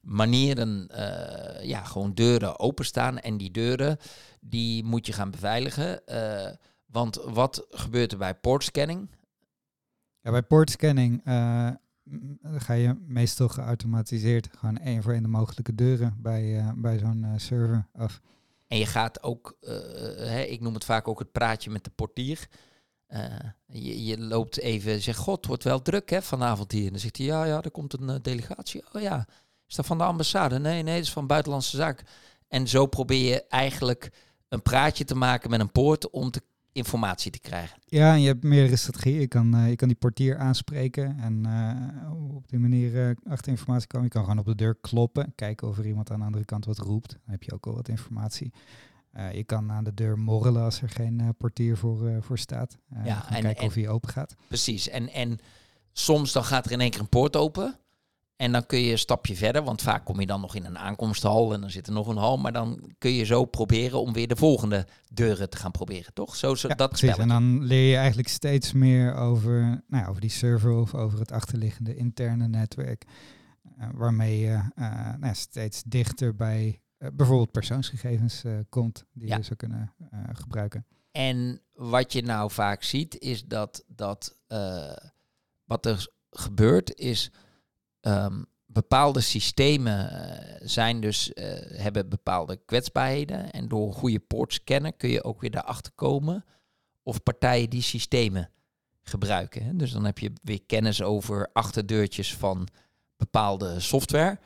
[0.00, 3.18] manieren, uh, ja, gewoon deuren openstaan.
[3.18, 3.96] En die deuren,
[4.40, 6.02] die moet je gaan beveiligen.
[6.86, 9.10] want wat gebeurt er bij poortscanning?
[10.20, 11.20] Ja, bij poortscanning
[12.42, 17.86] ga je meestal geautomatiseerd gewoon één voor één de mogelijke deuren bij, bij zo'n server
[17.92, 18.20] af.
[18.72, 22.48] En je gaat ook, hè, ik noem het vaak ook het praatje met de portier.
[23.66, 26.84] Je, je, loopt even, zegt, god, het wordt wel druk hè, vanavond hier.
[26.84, 28.84] En dan zegt hij, ja, ja, er komt een delegatie.
[28.92, 29.26] Oh ja,
[29.68, 30.58] is dat van de ambassade?
[30.58, 32.02] Nee, nee, dat is van Buitenlandse Zaak.
[32.48, 34.12] En zo probeer je eigenlijk
[34.48, 37.78] een praatje te maken met een poort om te informatie te krijgen.
[37.86, 39.20] Ja, en je hebt meerdere strategieën.
[39.20, 43.50] Je kan, uh, je kan die portier aanspreken en uh, op die manier uh, achter
[43.50, 44.06] informatie komen.
[44.06, 46.64] Je kan gewoon op de deur kloppen, kijken of er iemand aan de andere kant
[46.64, 47.10] wat roept.
[47.10, 48.52] Dan heb je ook al wat informatie.
[49.32, 52.78] je kan aan de deur morrelen als er geen portier voor, voor staat.
[53.04, 54.34] ja, en kijken en, of hij open gaat.
[54.48, 54.88] Precies.
[54.88, 55.38] En, en
[55.92, 57.78] soms dan gaat er in één keer een poort open.
[58.42, 60.78] En dan kun je een stapje verder, want vaak kom je dan nog in een
[60.78, 62.36] aankomsthal en dan zit er nog een hal.
[62.36, 66.36] Maar dan kun je zo proberen om weer de volgende deuren te gaan proberen, toch?
[66.36, 67.16] Zo, zo ja, dat precies.
[67.16, 71.18] En dan leer je eigenlijk steeds meer over, nou ja, over die server of over
[71.18, 73.04] het achterliggende interne netwerk.
[73.78, 79.36] Uh, waarmee je uh, nou, steeds dichter bij uh, bijvoorbeeld persoonsgegevens komt die ja.
[79.36, 79.94] je zou kunnen
[80.32, 80.86] gebruiken.
[81.12, 84.36] En wat je nou vaak ziet is dat, dat
[85.64, 87.30] wat er gebeurt is
[88.02, 93.50] Um, bepaalde systemen uh, zijn dus, uh, hebben bepaalde kwetsbaarheden.
[93.50, 96.44] En door goede poort scannen kun je ook weer daarachter komen
[97.02, 98.50] of partijen die systemen
[99.02, 99.78] gebruiken.
[99.78, 102.68] Dus dan heb je weer kennis over achterdeurtjes van
[103.16, 104.38] bepaalde software.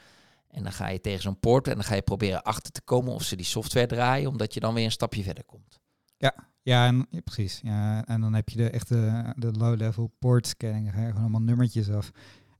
[0.51, 3.13] En dan ga je tegen zo'n poort en dan ga je proberen achter te komen
[3.13, 5.81] of ze die software draaien, omdat je dan weer een stapje verder komt.
[6.17, 7.61] Ja, ja, en, precies.
[7.63, 10.85] Ja, en dan heb je de echte de low-level port scanning.
[10.85, 12.11] Dan ga je gewoon allemaal nummertjes af.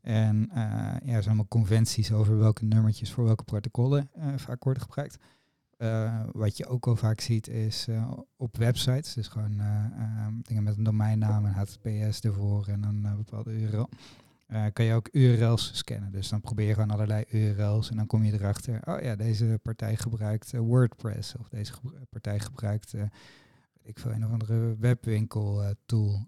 [0.07, 4.65] En uh, ja, er zijn allemaal conventies over welke nummertjes voor welke protocollen uh, vaak
[4.65, 5.17] worden gebruikt.
[5.79, 7.89] Uh, wat je ook wel vaak ziet is
[8.37, 9.61] op websites, dus gewoon
[10.43, 13.89] dingen met een domeinnaam en HTTPS ervoor en een bepaalde URL.
[14.73, 16.13] kan je ook URL's scannen.
[16.13, 19.59] Dus dan probeer je gewoon allerlei URL's en dan kom je erachter, oh ja, deze
[19.63, 21.73] partij gebruikt WordPress of deze
[22.11, 22.95] partij gebruikt,
[23.83, 26.27] ik veel, een of andere webwinkel tool.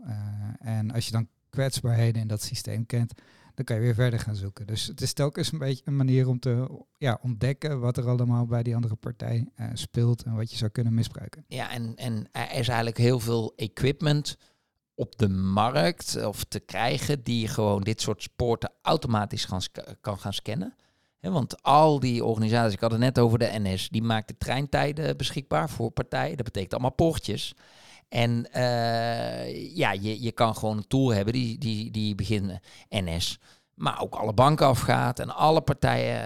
[0.58, 3.12] en als je dan kwetsbaarheden in dat systeem kent,
[3.58, 4.66] dan kan je weer verder gaan zoeken.
[4.66, 8.46] Dus het is telkens een beetje een manier om te ja, ontdekken wat er allemaal
[8.46, 11.44] bij die andere partij uh, speelt en wat je zou kunnen misbruiken.
[11.48, 14.36] Ja, en, en er is eigenlijk heel veel equipment
[14.94, 19.60] op de markt of te krijgen die gewoon dit soort sporten automatisch gaan
[20.00, 20.74] kan gaan scannen.
[21.20, 25.16] want al die organisaties, ik had het net over de NS, die maakt de treintijden
[25.16, 26.36] beschikbaar voor partijen.
[26.36, 27.54] Dat betekent allemaal poortjes.
[28.08, 33.38] En uh, ja, je, je kan gewoon een tool hebben die, die, die beginnen NS
[33.78, 36.22] maar ook alle banken afgaat en alle partijen,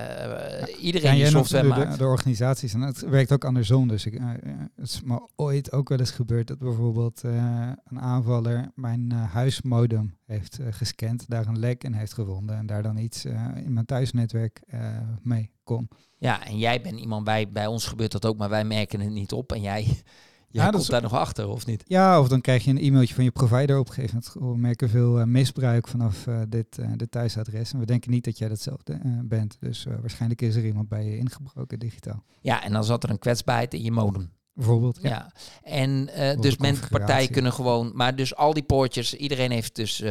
[0.69, 1.91] uh, iedereen die software maakt.
[1.91, 2.75] De, de organisaties.
[2.75, 3.89] En het werkt ook andersom.
[3.89, 4.37] Dus ik, eh, eh,
[4.77, 9.33] het is me ooit ook wel eens gebeurd dat bijvoorbeeld eh, een aanvaller mijn eh,
[9.33, 13.47] huismodem heeft eh, gescand, daar een lek in heeft gevonden en daar dan iets eh,
[13.65, 14.81] in mijn thuisnetwerk eh,
[15.23, 15.89] mee kon.
[16.19, 19.11] Ja, en jij bent iemand, bij, bij ons gebeurt dat ook, maar wij merken het
[19.11, 19.53] niet op.
[19.53, 20.03] En jij,
[20.53, 21.83] jij Ja, komt is- daar nog achter, of niet?
[21.87, 24.23] Ja, of dan krijg je een e-mailtje van je provider opgegeven.
[24.35, 27.73] We merken veel eh, misbruik vanaf eh, dit, eh, dit thuisadres.
[27.73, 29.57] En we denken niet dat jij datzelfde bent.
[29.61, 32.25] Dus waarschijnlijk is er iemand bij je ingebroken digitaal.
[32.41, 34.31] Ja, en dan zat er een kwetsbaarheid in je modem.
[34.55, 34.99] Bijvoorbeeld.
[35.03, 35.09] Ja.
[35.09, 35.33] Ja.
[35.63, 36.89] En dus de men, configuratie.
[36.99, 40.05] partijen kunnen gewoon, maar dus al die poortjes, iedereen heeft dus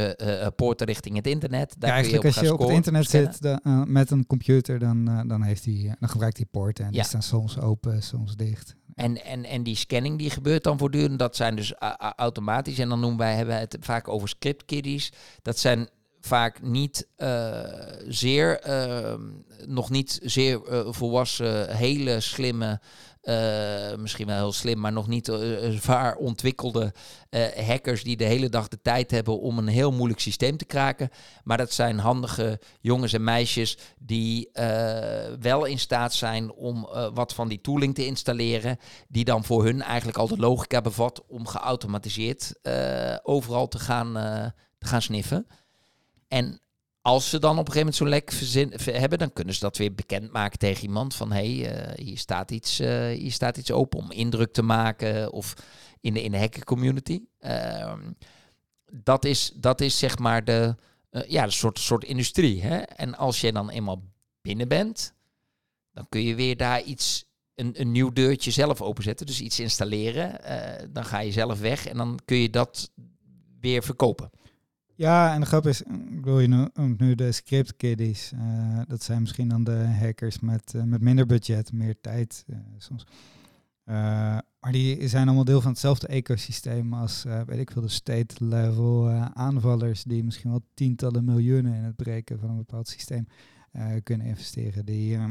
[0.56, 1.76] poorten richting het internet.
[1.80, 3.34] Daar Ja, kun je eigenlijk als je op het internet scannen.
[3.34, 6.86] zit dan, met een computer, dan, dan, heeft die, dan gebruikt hij poorten.
[6.86, 6.98] En Ja.
[6.98, 8.76] die staan soms open, soms dicht.
[9.02, 11.74] En, en, en die scanning die gebeurt dan voortdurend, dat zijn dus
[12.16, 12.80] automatisch.
[12.80, 15.12] En dan noemen wij hebben het vaak over script kiddies.
[15.42, 15.90] Dat zijn
[16.22, 17.64] vaak niet eh,
[18.08, 19.14] zeer, eh,
[19.66, 22.80] nog niet zeer eh, volwassen, hele slimme,
[23.22, 26.94] eh, misschien wel heel slim, maar nog niet eh, zwaar ontwikkelde
[27.30, 30.66] eh, hackers die de hele dag de tijd hebben om een heel moeilijk systeem te
[30.66, 31.10] kraken.
[31.44, 37.10] Maar dat zijn handige jongens en meisjes die eh, wel in staat zijn om eh,
[37.14, 41.26] wat van die tooling te installeren, die dan voor hun eigenlijk al de logica bevat
[41.28, 44.46] om geautomatiseerd eh, overal te gaan, eh,
[44.78, 45.48] te gaan sniffen.
[46.28, 46.62] En
[47.02, 49.60] als ze dan op een gegeven moment zo'n lek verzin, ver- hebben, dan kunnen ze
[49.60, 53.58] dat weer bekendmaken tegen iemand van hé, hey, eh, hier, staat iets, eh, hier staat
[53.58, 55.54] iets open om indruk te maken of
[56.02, 57.22] in de, in de hacker community.
[57.40, 58.12] Ehm,
[58.92, 60.76] dat, is, dat is zeg maar de,
[61.10, 62.62] eh, ja, de soort, soort industrie.
[62.62, 62.78] Hè?
[62.78, 64.04] En als je dan eenmaal
[64.42, 65.14] binnen bent,
[65.94, 69.26] dan kun je weer daar iets, een, een nieuw deurtje zelf openzetten.
[69.26, 70.40] Dus iets installeren.
[70.94, 72.92] dan ga je zelf weg en dan kun je dat
[73.60, 74.30] weer verkopen.
[74.96, 78.32] Ja, en de grap is, ik bedoel, je no- noemt nu de script kiddies.
[78.32, 82.58] eh, dat zijn misschien dan de hackers met, eh, met minder budget, meer tijd eh,
[82.78, 83.06] soms.
[84.60, 89.10] Maar die zijn allemaal deel van hetzelfde ecosysteem als, weet ik veel, de state level
[89.10, 93.28] eh, aanvallers die misschien wel tientallen miljoenen in het breken van een bepaald systeem
[94.04, 94.86] kunnen investeren.
[94.86, 95.30] Die, eh, eh,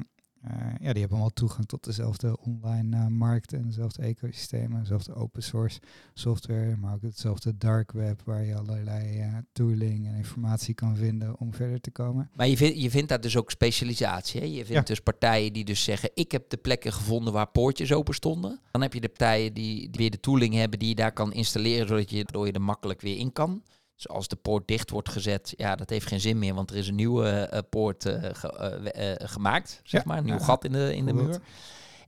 [0.81, 5.43] ja, die hebben allemaal toegang tot dezelfde online eh, markt en dezelfde ecosystemen, dezelfde open
[5.43, 5.81] source
[6.15, 11.39] software, maar ook hetzelfde dark web waar je allerlei eh, tooling en informatie kan vinden
[11.39, 12.31] om verder te komen.
[12.35, 14.41] Maar je, vindt je vindt daar dus ook specialisatie.
[14.41, 14.47] Hè?
[14.47, 14.83] Je vindt Ja.
[14.83, 16.11] dus partijen die dus zeggen...
[16.15, 18.61] ik heb de plekken gevonden waar poortjes open stonden.
[18.71, 20.79] Dan heb je de partijen die, die weer de tooling hebben...
[20.79, 21.89] die je daar kan installeren...
[21.89, 23.63] zodat je, waardoor je er makkelijk weer in kan.
[24.03, 25.53] Dus als de poort dicht wordt gezet...
[25.57, 26.55] ja, dat heeft geen zin meer...
[26.55, 28.49] want er is een nieuwe eh, poort eh, ge-
[28.93, 29.81] eh, gemaakt.
[29.85, 30.07] Zeg Ja.
[30.09, 30.45] maar, een nieuw Ja.
[30.45, 31.39] gat in de, in de muur.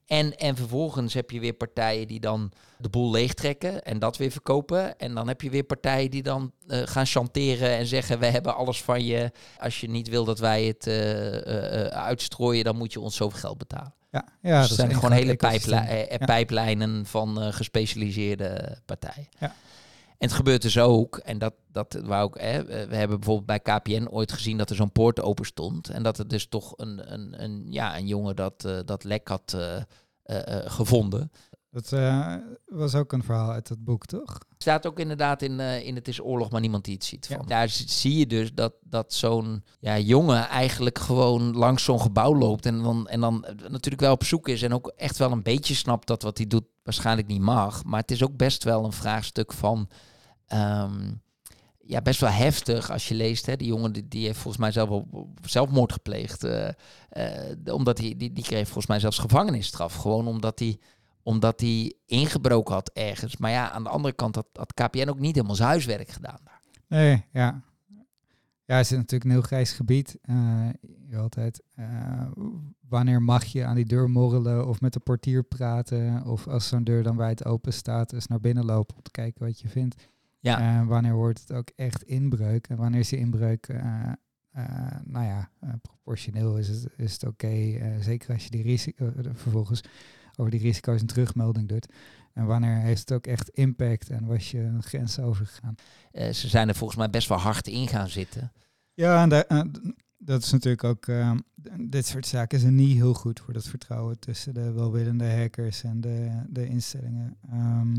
[0.06, 4.30] En, en vervolgens heb je weer partijen die dan de boel leegtrekken en dat weer
[4.30, 4.98] verkopen.
[4.98, 8.82] En dan heb je weer partijen die dan gaan chanteren en zeggen: We hebben alles
[8.82, 9.30] van je.
[9.58, 10.86] Als je niet wil dat wij het
[11.94, 13.94] uitstrooien, dan moet je ons zoveel geld betalen.
[14.10, 19.28] Ja, ja dus dat zijn gewoon hele pijpli- pijplijnen van gespecialiseerde partijen.
[19.38, 19.54] Ja.
[20.22, 23.60] En het gebeurt dus ook, en dat, dat wou ook, hè, we hebben bijvoorbeeld bij
[23.60, 25.88] KPN ooit gezien dat er zo'n poort open stond.
[25.88, 29.28] En dat er dus toch een, een, een, ja, een jongen dat, eh, dat lek
[29.28, 29.76] had eh,
[30.22, 31.30] eh, gevonden.
[31.70, 31.90] Dat
[32.66, 34.38] was ook een verhaal uit dat boek, toch?
[34.56, 37.26] staat ook inderdaad in, in Het is oorlog, maar niemand die het ziet.
[37.26, 37.36] Ja.
[37.36, 37.46] Van.
[37.46, 42.66] Daar zie je dus dat, dat zo'n ja, jongen eigenlijk gewoon langs zo'n gebouw loopt.
[42.66, 44.62] En dan, en dan natuurlijk wel op zoek is.
[44.62, 47.84] En ook echt wel een beetje snapt dat wat hij doet waarschijnlijk niet mag.
[47.84, 49.88] Maar het is ook best wel een vraagstuk van...
[50.52, 51.12] ehm,
[51.86, 53.46] ja, best wel heftig als je leest.
[53.46, 56.44] Hè, die jongen die, die heeft volgens mij zelf op, zelfmoord gepleegd.
[56.44, 56.68] eh,
[57.08, 59.94] eh, omdat hij, die, die kreeg volgens mij zelfs gevangenisstraf.
[59.94, 60.78] Gewoon omdat hij
[61.24, 63.36] omdat hij ingebroken had ergens.
[63.36, 66.38] Maar ja, aan de andere kant had, had KPN ook niet helemaal zijn huiswerk gedaan.
[66.44, 66.60] daar.
[66.88, 67.62] Nee, ja.
[68.64, 70.18] Ja, het is natuurlijk een heel grijs gebied.
[70.22, 70.68] Eh,
[71.16, 71.62] altijd,
[72.88, 76.24] wanneer mag je aan die deur morrelen of met de portier praten?
[76.24, 79.46] Of als zo'n deur dan wijd open staat, eens naar binnen lopen om te kijken
[79.46, 79.94] wat je vindt.
[80.42, 80.60] Ja.
[80.60, 82.66] En wanneer wordt het ook echt inbreuk?
[82.68, 84.12] En wanneer is die inbreuk, eh,
[84.52, 84.64] eh,
[85.04, 87.46] nou ja, eh, proportioneel is het, is het oké.
[87.46, 89.80] eh, zeker als je die risico, eh, vervolgens
[90.36, 91.86] over die risico's een terugmelding doet.
[92.32, 95.74] En wanneer heeft het ook echt impact en was je een grens overgegaan?
[96.12, 98.52] Eh, ze zijn er volgens mij best wel hard in gaan zitten.
[98.94, 99.62] Ja, en eh,
[100.18, 101.32] dat is natuurlijk ook, eh,
[101.80, 106.00] dit soort zaken zijn niet heel goed voor dat vertrouwen tussen de welwillende hackers en
[106.00, 107.36] de, de instellingen.
[107.50, 107.96] Ehm,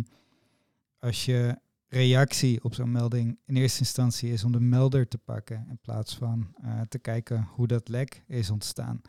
[0.99, 1.57] als je
[1.93, 6.15] reactie op zo'n melding in eerste instantie is om de melder te pakken in plaats
[6.15, 9.01] van eh, te kijken hoe dat lek is ontstaan.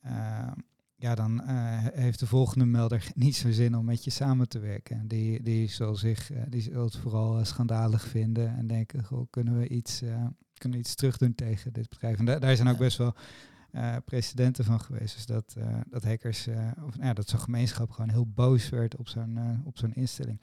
[0.00, 0.52] Ehm,
[0.96, 4.58] ja, dan eh, heeft de volgende melder niet zo'n zin om met je samen te
[4.58, 5.08] werken.
[5.08, 9.58] Die, die zal zich, eh, die zal het vooral schandalig vinden en denken, goh, kunnen
[9.58, 10.02] we iets,
[10.54, 12.18] kunnen iets terugdoen tegen dit bedrijf.
[12.18, 13.14] En daar zijn ook best wel
[13.72, 15.14] uh, precedenten van geweest.
[15.14, 18.68] Dus dat, uh, dat hackers, uh, of nou ja, dat zo'n gemeenschap gewoon heel boos
[18.68, 20.40] werd op zo'n op zo'n instelling.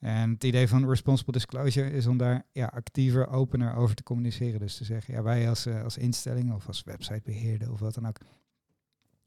[0.00, 4.60] En het idee van responsible disclosure is om daar ja, actiever, opener over te communiceren.
[4.60, 8.18] Dus te zeggen, ja, wij als, als instelling of als websitebeheerder of wat dan ook,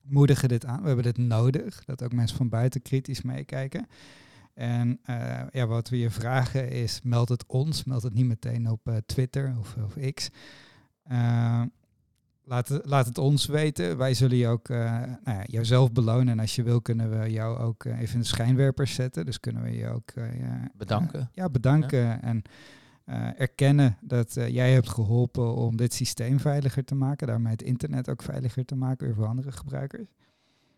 [0.01, 0.81] moedigen dit aan.
[0.81, 3.87] We hebben dit nodig, dat ook mensen van buiten kritisch meekijken.
[4.53, 4.99] En
[5.51, 9.55] ja, wat we je vragen is, meld het ons, meld het niet meteen op Twitter
[9.59, 10.29] of, of X.
[12.47, 13.97] Laat het, laat het ons weten.
[13.97, 14.77] Wij zullen je ook, uh,
[15.23, 16.27] nou ja, jouzelf belonen.
[16.27, 19.25] En als je wil, kunnen we jou ook uh, even in de schijnwerpers zetten.
[19.25, 20.25] Dus kunnen we je ook uh,
[20.73, 21.29] bedanken.
[21.33, 22.21] ja, bedanken.
[22.21, 22.41] En
[23.37, 27.27] erkennen dat jij hebt geholpen om dit systeem veiliger te maken.
[27.27, 30.07] Daarmee het internet ook veiliger te maken weer voor andere gebruikers.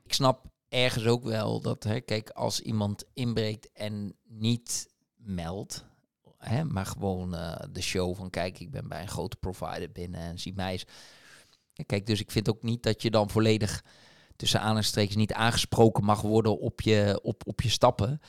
[0.06, 5.86] Ik snap ergens ook wel dat, hè, kijk, als iemand inbreekt en niet meldt,
[6.38, 7.32] hè, maar gewoon
[7.72, 10.86] de show van kijk, ik ben bij een grote provider binnen en zie mij eens
[11.86, 13.84] Kijk, dus ik vind ook niet dat je dan volledig
[14.36, 18.22] tussen aanhalingstekens niet aangesproken mag worden op je, op, op je stappen.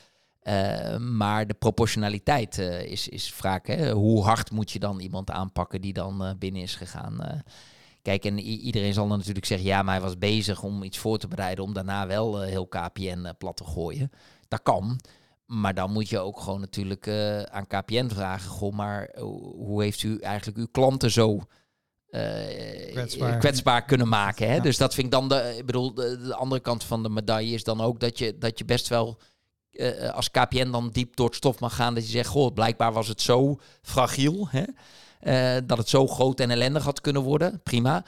[0.42, 5.30] Uh, maar de proportionaliteit uh, is, is vaak, hè, hoe hard moet je dan iemand
[5.30, 7.42] aanpakken die dan uh, binnen is gegaan.
[8.02, 11.18] kijk, en iedereen zal dan natuurlijk zeggen, ja, maar hij was bezig om iets voor
[11.18, 14.10] te bereiden om daarna wel heel KPN plat te gooien.
[14.48, 15.00] Dat kan.
[15.46, 17.08] Maar dan moet je ook gewoon natuurlijk
[17.50, 19.10] aan KPN vragen, goh, maar
[19.56, 21.40] hoe heeft u eigenlijk uw klanten zo
[22.10, 23.38] uh, kwetsbaar.
[23.38, 23.84] kwetsbaar.
[23.84, 24.50] kunnen maken.
[24.50, 24.60] Hè?
[24.60, 27.64] Dus dat vind ik dan de, ik bedoel, de, andere kant van de medaille is
[27.64, 29.18] dan ook dat je, dat je best wel
[29.72, 31.94] uh, als KPN dan diep door het stof mag gaan.
[31.94, 34.48] Dat je zegt, goh, blijkbaar was het zo fragiel.
[34.50, 34.64] Hè?
[35.22, 37.60] Uh, dat het zo groot en ellendig had kunnen worden.
[37.62, 38.04] Prima.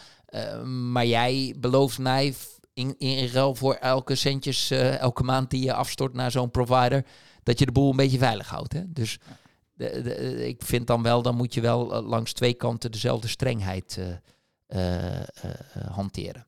[0.64, 2.34] maar jij belooft mij
[2.74, 7.04] in, in ruil voor elke centjes, elke maand die je afstort naar zo'n provider,
[7.42, 8.72] dat je de boel een beetje veilig houdt.
[8.72, 8.82] Hè?
[8.86, 9.18] Dus
[10.02, 14.00] de, ik vind dan wel, dan moet je wel eh, langs twee kanten dezelfde strengheid
[14.68, 15.20] uh,
[15.88, 16.44] hanteren.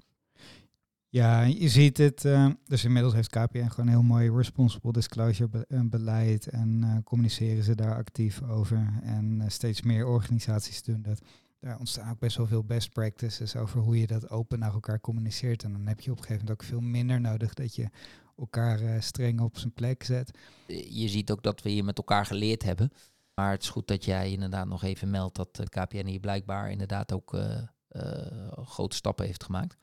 [1.08, 2.26] Ja, je ziet het.
[2.66, 6.46] dus inmiddels heeft KPN gewoon een heel mooi responsible disclosure beleid.
[6.46, 9.00] En communiceren ze daar actief over.
[9.02, 11.20] En steeds meer organisaties doen dat.
[11.60, 15.00] Daar ontstaan ook best wel veel best practices over hoe je dat open naar elkaar
[15.00, 15.62] communiceert.
[15.62, 17.88] En dan heb je op een gegeven moment ook veel minder nodig dat je
[18.36, 20.30] elkaar streng op zijn plek zet.
[20.88, 22.92] Je ziet ook dat we hier met elkaar geleerd hebben.
[23.34, 26.70] Maar het is goed dat jij inderdaad nog even meldt dat de KPN hier blijkbaar
[26.70, 27.58] inderdaad ook uh,
[27.90, 29.76] uh, grote stappen heeft gemaakt.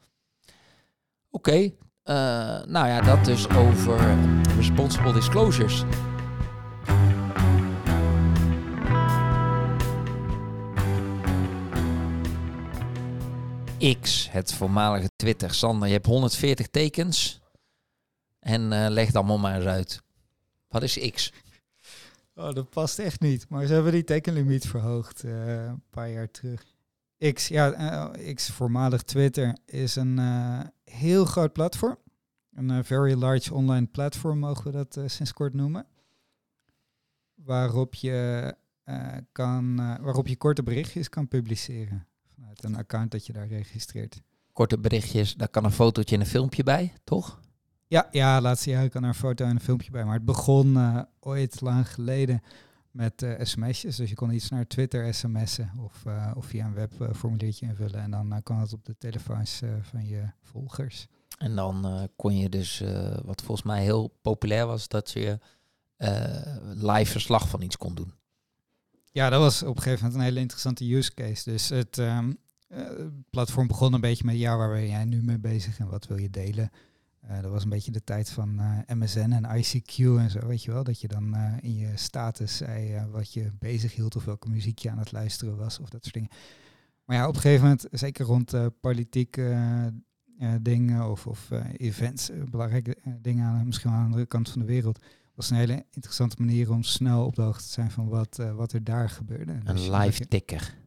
[1.30, 1.72] Oké,
[2.66, 4.18] nou ja, dat dus over
[4.56, 5.84] responsible disclosures.
[14.02, 15.54] X, het voormalige Twitter.
[15.54, 17.42] Sander, je hebt 140 tekens.
[18.40, 20.02] En leg dan maar eens uit.
[20.68, 21.32] Wat is X?
[22.36, 23.50] Oh, dat past echt niet.
[23.50, 26.64] Maar ze hebben die tekenlimiet verhoogd uh, een paar jaar terug.
[27.34, 27.80] X, ja,
[28.16, 31.98] uh, X, voormalig Twitter, is een uh, heel groot platform.
[32.54, 35.86] Een very large online platform mogen we dat sinds kort noemen.
[37.34, 38.56] Waarop je,
[39.32, 42.08] kan, waarop je korte berichtjes kan publiceren.
[42.36, 44.22] Vanuit een account dat je daar registreert.
[44.54, 47.40] Korte berichtjes, daar kan een fotootje en een filmpje bij, toch?
[47.92, 50.06] Ja, ja, laatste jaar kan er een foto en een filmpje bij.
[50.06, 52.42] Maar het begon uh, ooit lang geleden
[52.92, 53.96] met uh, sms'jes.
[53.96, 58.02] Dus je kon iets naar Twitter sms'en of, uh, of via een webformuliertje invullen.
[58.02, 61.08] En dan kan het op de telefoons van je volgers.
[61.38, 62.84] En dan kon je dus,
[63.24, 65.40] wat volgens mij heel populair was, dat je
[66.74, 68.14] live verslag van iets kon doen.
[69.12, 71.50] Ja, dat was op een gegeven moment een hele interessante use case.
[71.50, 72.38] Dus het um,
[73.30, 76.18] platform begon een beetje met, ja, waar ben jij nu mee bezig en wat wil
[76.18, 76.72] je delen?
[77.30, 80.48] Uh, dat was een beetje de tijd van uh, eh, MSN en ICQ en zo,
[80.48, 80.84] weet je wel.
[80.84, 84.80] Dat je dan uh, in je status zei wat je bezig hield of welke muziek
[84.80, 86.30] je aan het luisteren was of dat soort dingen.
[87.06, 89.94] Maar ja, op een gegeven moment, zeker rond politieke
[90.62, 95.00] dingen of, of events, belangrijke dingen aan misschien aan de andere kant van de wereld,
[95.36, 98.74] was een hele interessante manier om snel op de hoogte te zijn van wat, wat
[98.74, 99.52] er daar gebeurde.
[99.52, 100.78] Een dus live ticker,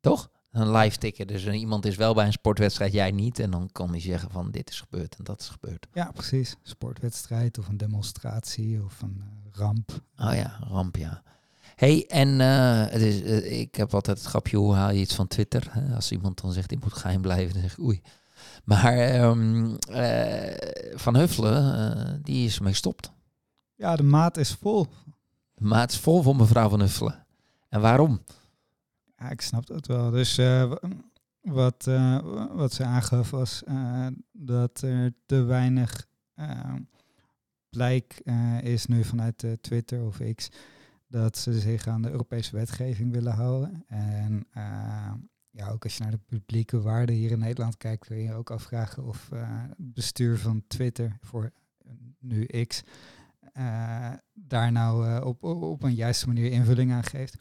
[0.00, 0.30] toch?
[0.50, 1.28] Een live ticket.
[1.28, 3.38] Dus iemand is wel bij een sportwedstrijd, jij niet.
[3.38, 5.86] En dan kan hij zeggen van dit is gebeurd en dat is gebeurd.
[5.92, 6.56] Ja, precies.
[6.62, 9.90] Sportwedstrijd of een demonstratie of een uh, ramp.
[10.16, 11.22] Oh ja, ramp, ja.
[11.74, 15.14] hey, en uh, het is, uh, ik heb altijd het grapje, hoe haal je iets
[15.14, 15.66] van Twitter?
[15.70, 15.94] Hè?
[15.94, 18.02] Als iemand dan zegt, ik moet geheim blijven, dan zeg ik oei.
[18.64, 19.76] Maar um,
[20.94, 23.12] Van Huffelen, die is mee gestopt.
[23.74, 24.86] Ja, de maat is vol.
[25.54, 27.26] De maat is vol voor mevrouw Van Huffelen.
[27.68, 28.20] En waarom?
[29.16, 30.10] Ja, ik snap dat wel.
[30.10, 30.72] Dus uh,
[31.40, 32.18] wat, uh,
[32.54, 36.06] wat ze aangaf was uh, dat er te weinig
[37.68, 38.20] blijk
[38.62, 40.48] is nu vanuit Twitter of X
[41.08, 43.84] dat ze zich aan de Europese wetgeving willen houden.
[43.86, 44.46] En
[45.56, 48.50] ja, ook als je naar de publieke waarden hier in Nederland kijkt, kun je ook
[48.50, 52.82] afvragen of eh, het bestuur van Twitter voor eh, nu X
[53.52, 57.36] eh, daar nou eh, op, op een juiste manier invulling aan geeft.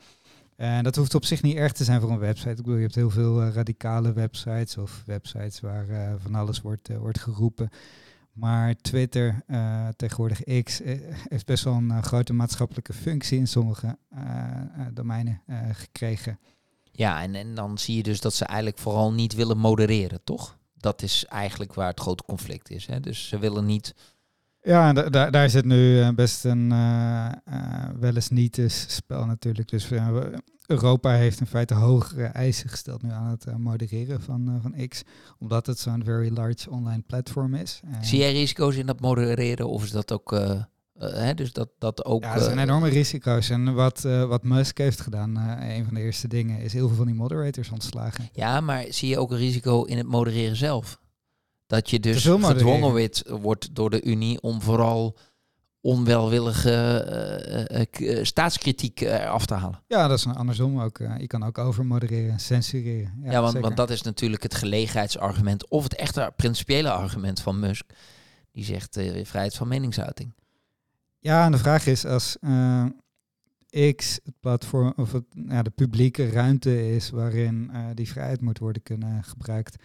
[0.56, 2.50] En dat hoeft op zich niet erg te zijn voor een website.
[2.50, 6.62] Ik bedoel, je hebt heel veel eh, radicale websites of websites waar eh, van alles
[6.62, 7.70] wordt, eh, wordt geroepen.
[8.32, 9.44] Maar Twitter,
[9.96, 10.82] tegenwoordig X,
[11.30, 13.98] heeft best wel een grote maatschappelijke functie in sommige
[14.94, 15.42] domeinen
[15.72, 16.40] gekregen.
[16.92, 20.58] Ja, en, en dan zie je dus dat ze eigenlijk vooral niet willen modereren, toch?
[20.78, 22.86] Dat is eigenlijk waar het grote conflict is.
[22.86, 23.00] Hè?
[23.00, 23.96] Dus ze willen niet.
[24.66, 27.32] Ja, en da- daar daar zit nu eh, best een eh,
[28.00, 29.70] wel eens niet eens spel natuurlijk.
[29.70, 29.90] Dus
[30.68, 35.04] Europa heeft in feite hogere eisen gesteld nu aan het modereren van, van X.
[35.40, 37.80] Omdat het zo'n very large online platform is.
[37.94, 39.68] En Zie jij risico's in dat modereren?
[39.70, 40.34] Of is dat ook.
[40.34, 40.62] eh,
[41.00, 41.34] hè?
[41.34, 42.24] Dus dat, dat ook.
[42.24, 43.50] Ja, zijn enorme risico's.
[43.50, 47.06] En wat, wat Musk heeft gedaan, een van de eerste dingen, is heel veel van
[47.06, 48.30] die moderators ontslagen.
[48.34, 51.00] Ja, maar zie je ook een risico in het modereren zelf?
[51.68, 55.18] Dat je dus gedwongen wordt, wordt door de Unie om vooral
[55.86, 59.84] onwelwillige eh, eh, eh, staatskritiek af te halen.
[59.88, 60.98] Ja, dat is een andersom ook.
[60.98, 63.14] je kan ook overmodereren en censureren.
[63.24, 67.60] Ja, Ja, want, want dat is natuurlijk het gelegenheidsargument of het echte principiële argument van
[67.60, 67.86] Musk.
[68.52, 70.34] Die zegt vrijheid van meningsuiting.
[71.20, 72.38] Ja, en de vraag is als
[73.96, 78.84] X het platform of het, ja, de publieke ruimte is waarin die vrijheid moet worden
[78.84, 79.76] kunnen gebruikt,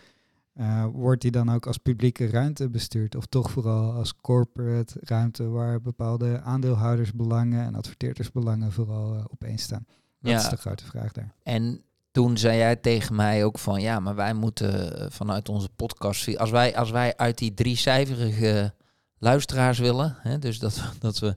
[0.60, 5.48] eh, wordt die dan ook als publieke ruimte bestuurd of toch vooral als corporate ruimte
[5.48, 9.86] waar bepaalde aandeelhoudersbelangen en adverteerdersbelangen vooral opeens staan?
[10.20, 10.38] Dat Ja.
[10.38, 11.34] is de grote vraag daar.
[11.42, 15.68] En toen zei jij tegen mij ook van ja, maar wij moeten eh, vanuit onze
[15.76, 18.74] podcast, als wij, als wij uit die driecijferige
[19.18, 21.36] luisteraars willen, hè, dus dat, dat we,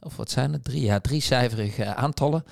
[0.00, 2.44] of wat zijn het, drie, ja, driecijferige aantallen,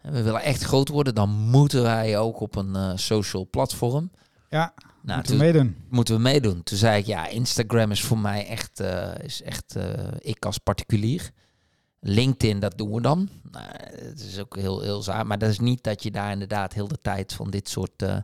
[0.00, 4.10] en we willen echt groot worden, dan moeten wij ook op een social platform.
[4.48, 4.74] Ja,
[5.06, 5.76] Nou, moeten toen we meedoen.
[5.88, 6.62] moeten we meedoen.
[6.62, 10.58] Toen zei ik ja, Instagram is voor mij echt, eh, is echt eh, ik als
[10.58, 11.30] particulier.
[12.00, 13.28] LinkedIn, dat doen we dan.
[13.50, 15.24] Nou, het is ook heel, heel zaak.
[15.24, 18.16] Maar dat is niet dat je daar inderdaad heel de tijd van dit soort eh,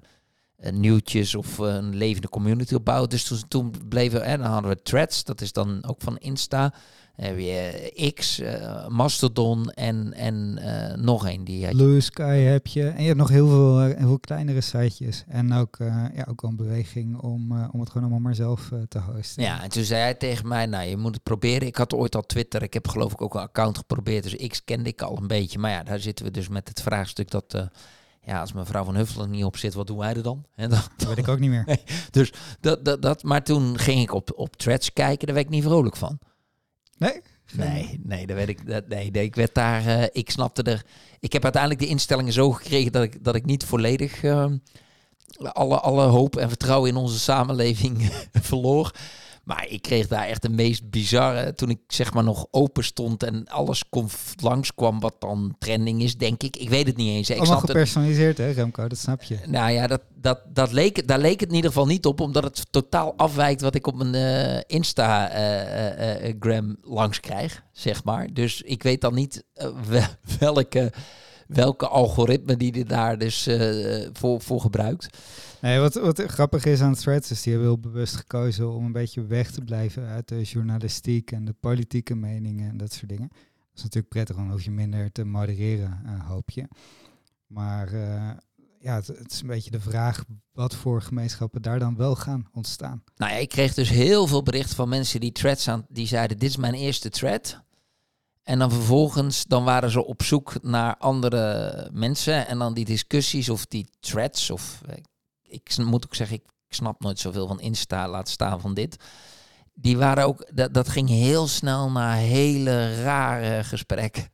[0.70, 3.11] nieuwtjes of eh, een levende community opbouwt.
[3.11, 6.18] Dus toen, toen bleven we, en dan hadden we Threads, dat is dan ook van
[6.18, 6.72] Insta.
[7.12, 11.77] Heb je eh, X, eh, Mastodon en, en eh, nog een die had je.
[11.77, 12.88] Blue Sky heb je.
[12.88, 15.25] En je hebt nog heel veel, eh, heel veel kleinere sitejes.
[15.29, 18.35] En ook, eh, ja, ook wel een beweging om, eh, om het gewoon allemaal maar
[18.35, 19.42] zelf eh, te hosten.
[19.42, 21.66] Ja, en toen zei hij tegen mij, nou, je moet het proberen.
[21.66, 24.64] Ik had ooit al Twitter, ik heb geloof ik ook een account geprobeerd, dus X
[24.64, 25.59] kende ik al een beetje.
[25.59, 27.62] Maar ja, daar zitten we dus met het vraagstuk dat, eh,
[28.24, 30.44] ja, als mevrouw van Huffelen niet op zit, wat doen wij er dan?
[30.54, 31.78] En Dat weet ik ook niet meer.
[32.61, 35.64] dat, dat, dat, maar toen ging ik op, op threads kijken, daar werd ik niet
[35.64, 36.18] vrolijk van.
[36.98, 37.20] Nee?
[37.52, 40.85] Nee, nee, daar werd ik, dat, nee, nee, ik werd daar, eh, ik snapte er.
[41.20, 44.56] Ik heb uiteindelijk de instellingen zo gekregen dat ik, dat ik niet volledig ehm,
[45.37, 48.92] alle, alle hoop en vertrouwen in onze samenleving verloor.
[49.44, 53.22] Maar ik kreeg daar echt de meest bizarre, toen ik zeg maar nog open stond
[53.22, 54.09] en alles kon
[54.42, 56.57] langskwam wat dan trending is, denk ik.
[56.57, 57.31] Ik weet het niet eens.
[57.31, 58.88] Ik Allemaal het gepersonaliseerd, hè Remco?
[58.88, 59.38] Dat snap je.
[59.46, 62.44] nou ja, dat, dat, dat leek, daar leek het in ieder geval niet op, omdat
[62.44, 68.28] het totaal afwijkt wat ik op mijn eh, Instagram langs krijg, zeg maar.
[68.33, 70.02] Dus ik weet dan niet eh, wel-
[70.38, 70.92] welke,
[71.48, 75.18] welke algoritme die dit daar dus eh, voor, voor gebruikt.
[75.61, 78.92] Nee, wat, wat grappig is aan threads is, die hebben heel bewust gekozen om een
[78.92, 83.28] beetje weg te blijven uit de journalistiek en de politieke meningen en dat soort dingen.
[83.28, 86.68] Dat is natuurlijk prettig, dan hoef je minder te modereren, eh, hoop je.
[87.46, 88.31] Maar eh,
[88.81, 92.48] ja, het, het is een beetje de vraag wat voor gemeenschappen daar dan wel gaan
[92.52, 93.02] ontstaan.
[93.16, 96.38] Nou ja, ik kreeg dus heel veel berichten van mensen die threads aan, die zeiden,
[96.38, 97.62] dit is mijn eerste thread.
[98.42, 102.46] En dan vervolgens, dan waren ze op zoek naar andere mensen.
[102.46, 104.50] En dan die discussies of die threads.
[104.50, 104.96] Of eh,
[105.42, 108.96] ik moet ook zeggen, ik snap nooit zoveel van Insta, laat staan van dit.
[109.74, 114.28] Die waren ook, dat, dat ging heel snel naar hele rare gesprekken.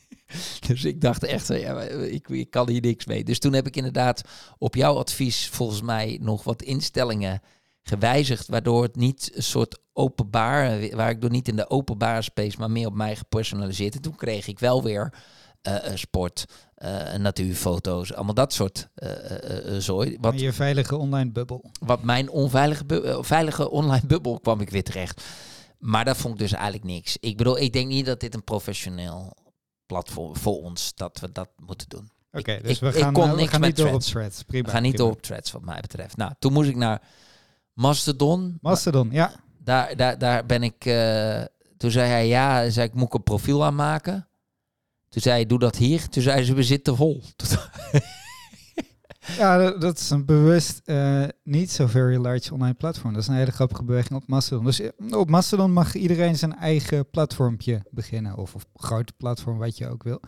[0.66, 3.24] dus ik dacht echt, eh, ja, ik, ik kan hier niks mee.
[3.24, 4.22] Dus toen heb ik inderdaad
[4.58, 7.42] op jouw advies volgens mij nog wat instellingen
[7.82, 12.58] gewijzigd, waardoor het niet een soort openbaar, waar ik door niet in de openbare space,
[12.58, 13.94] maar meer op mij gepersonaliseerd.
[13.94, 15.12] En toen kreeg ik wel weer
[15.62, 20.16] eh, eh, sport, eh, natuurfoto's, allemaal dat soort eh, zooi.
[20.20, 21.70] Wat, je veilige online bubbel.
[21.80, 25.22] wat mijn onveilige bu- veilige online bubbel kwam ik weer terecht.
[25.78, 27.16] Maar dat vond ik dus eigenlijk niks.
[27.20, 29.36] Ik bedoel, ik denk niet dat dit een professioneel
[29.86, 32.10] platform voor ons, dat we dat moeten doen.
[32.32, 34.10] Oké, dus we ik- gaan, ik kon we niks gaan met niet door op threads.
[34.10, 34.42] threads.
[34.42, 35.06] Prima, We gaan niet prima.
[35.08, 36.16] door op threads wat mij betreft.
[36.16, 37.02] Nou, toen moest ik naar
[37.80, 38.58] Mastodon.
[38.60, 39.32] Mastodon, ja.
[39.58, 40.84] Daar, daar, daar ben ik.
[40.84, 41.42] eh,
[41.76, 44.28] toen zei hij ja, zei ik moet ik een profiel aanmaken.
[45.08, 46.08] Toen zei hij doe dat hier.
[46.08, 47.22] Toen zei ze we zitten vol.
[49.36, 53.12] Ja, dat, dat is een bewust uh, niet zo very large online platform.
[53.12, 54.64] Dat is een hele grappige beweging op Mastodon.
[54.64, 58.36] Dus op Mastodon mag iedereen zijn eigen platformpje beginnen.
[58.36, 60.20] Of, of grote platform, wat je ook wil.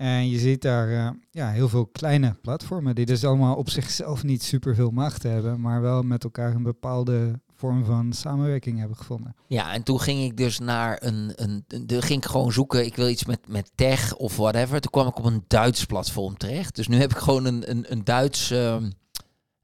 [0.00, 4.22] En je ziet daar uh, ja, heel veel kleine platformen die dus allemaal op zichzelf
[4.22, 9.34] niet superveel macht hebben, maar wel met elkaar een bepaalde vorm van samenwerking hebben gevonden.
[9.46, 12.96] Ja, en toen ging ik dus naar een, een, de ging ik gewoon zoeken, ik
[12.96, 14.80] wil iets met, met tech of whatever.
[14.80, 16.76] Toen kwam ik op een Duits platform terecht.
[16.76, 18.76] Dus nu heb ik gewoon een, een, een Duits, uh,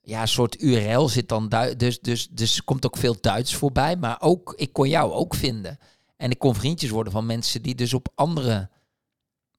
[0.00, 3.96] ja, soort URL zit dan, dus, dus, dus komt ook veel Duits voorbij.
[3.96, 5.78] Maar ook, ik kon jou ook vinden.
[6.16, 8.68] En ik kon vriendjes worden van mensen die dus op andere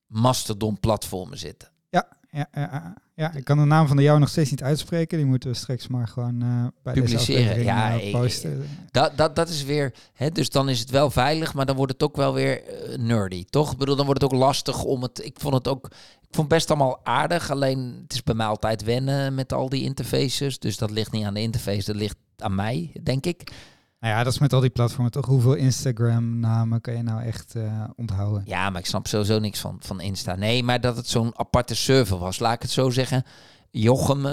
[0.08, 1.70] Mastodon-platformen zitten.
[1.90, 5.18] Ja, ja, ja, ja, ik kan de naam van de jou nog steeds niet uitspreken.
[5.18, 7.64] Die moeten we straks maar gewoon uh, bij publiceren.
[7.64, 8.68] ja, uh, posten.
[8.92, 9.94] dat, dat, dat is weer.
[10.14, 12.98] Hè, dus dan is het wel veilig, maar dan wordt het ook wel weer uh,
[12.98, 13.72] nerdy, toch?
[13.72, 15.26] Ik bedoel, dan wordt het ook lastig om het.
[15.26, 15.86] Ik vond het ook.
[16.22, 17.52] Ik vond het best allemaal aardig.
[17.52, 20.60] Alleen het is bij mij altijd wennen met al die interfaces.
[20.60, 23.52] Dus dat ligt niet aan de interface, dat ligt aan mij, denk ik.
[24.00, 25.26] Nou ja, dat is met al die platformen toch.
[25.26, 28.44] Hoeveel Instagram-namen kan je nou echt uh, onthouden?
[28.46, 30.36] Ja, maar ik snap sowieso niks van, van Insta.
[30.36, 33.24] Nee, maar dat het zo'n aparte server was, laat ik het zo zeggen.
[33.72, 34.32] Jochem, uh,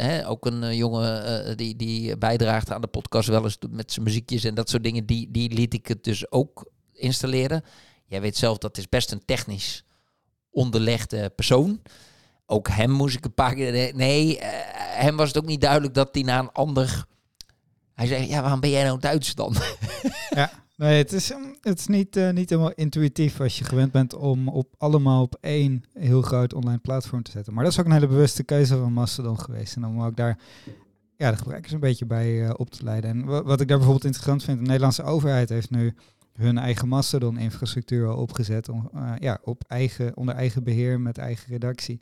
[0.00, 4.04] hè, ook een uh, jongen die, die bijdraagt aan de podcast wel eens met zijn
[4.04, 7.64] muziekjes en dat soort dingen, die, die liet ik het dus ook installeren.
[8.04, 9.84] Jij weet zelf, dat is best een technisch
[10.50, 11.82] onderlegde persoon.
[12.46, 13.94] Ook hem moest ik een paar keer...
[13.94, 14.38] Nee,
[14.76, 17.06] hem was het ook niet duidelijk dat hij naar een ander
[17.96, 19.54] hij zei, ja, waarom ben jij nou Duits dan?
[20.30, 23.92] ja, nee, het is, um, het is niet, uh, niet helemaal intuïtief als je gewend
[23.92, 27.54] bent om op allemaal op één heel groot online platform te zetten.
[27.54, 29.76] Maar dat is ook een hele bewuste keuze van Mastodon geweest.
[29.76, 30.38] En om ook daar
[31.16, 33.10] ja, de gebruikers een beetje bij uh, op te leiden.
[33.10, 35.94] En wat ik daar bijvoorbeeld interessant vind, de Nederlandse overheid heeft nu
[36.32, 41.48] hun eigen Mastodon-infrastructuur al opgezet om, uh, ja, op eigen, onder eigen beheer met eigen
[41.48, 42.00] redactie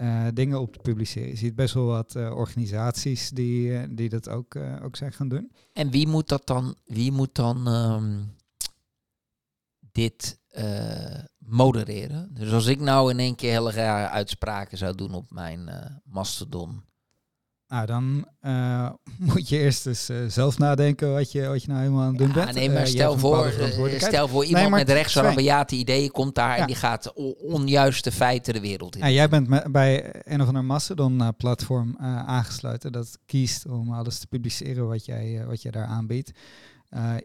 [0.00, 1.28] uh, dingen op te publiceren.
[1.28, 5.28] Je ziet best wel wat uh, organisaties die, uh, die dat ook, ook zijn gaan
[5.28, 5.52] doen.
[5.72, 8.34] En wie moet dat dan, wie moet dan um,
[9.92, 10.38] dit
[11.38, 12.34] modereren?
[12.34, 15.70] Dus als ik nou in één keer hele rare uitspraken zou doen op mijn
[16.04, 16.84] Mastodon
[17.68, 18.90] nou, dan uh,
[19.32, 22.18] moet je eerst eens uh, zelf nadenken wat je, wat je nou helemaal aan het
[22.18, 22.54] doen ja, bent.
[22.54, 23.52] Nee, maar uh, stel, voor,
[23.96, 26.56] stel voor iemand nee, met rechtsrabiate ideeën komt daar ja.
[26.56, 29.00] en die gaat onjuiste feiten de wereld in.
[29.00, 31.96] Ja, jij bent bij een of ander Mastodon-platform
[32.26, 36.32] aangesloten dat kiest om alles te publiceren wat jij, wat jij daar aanbiedt.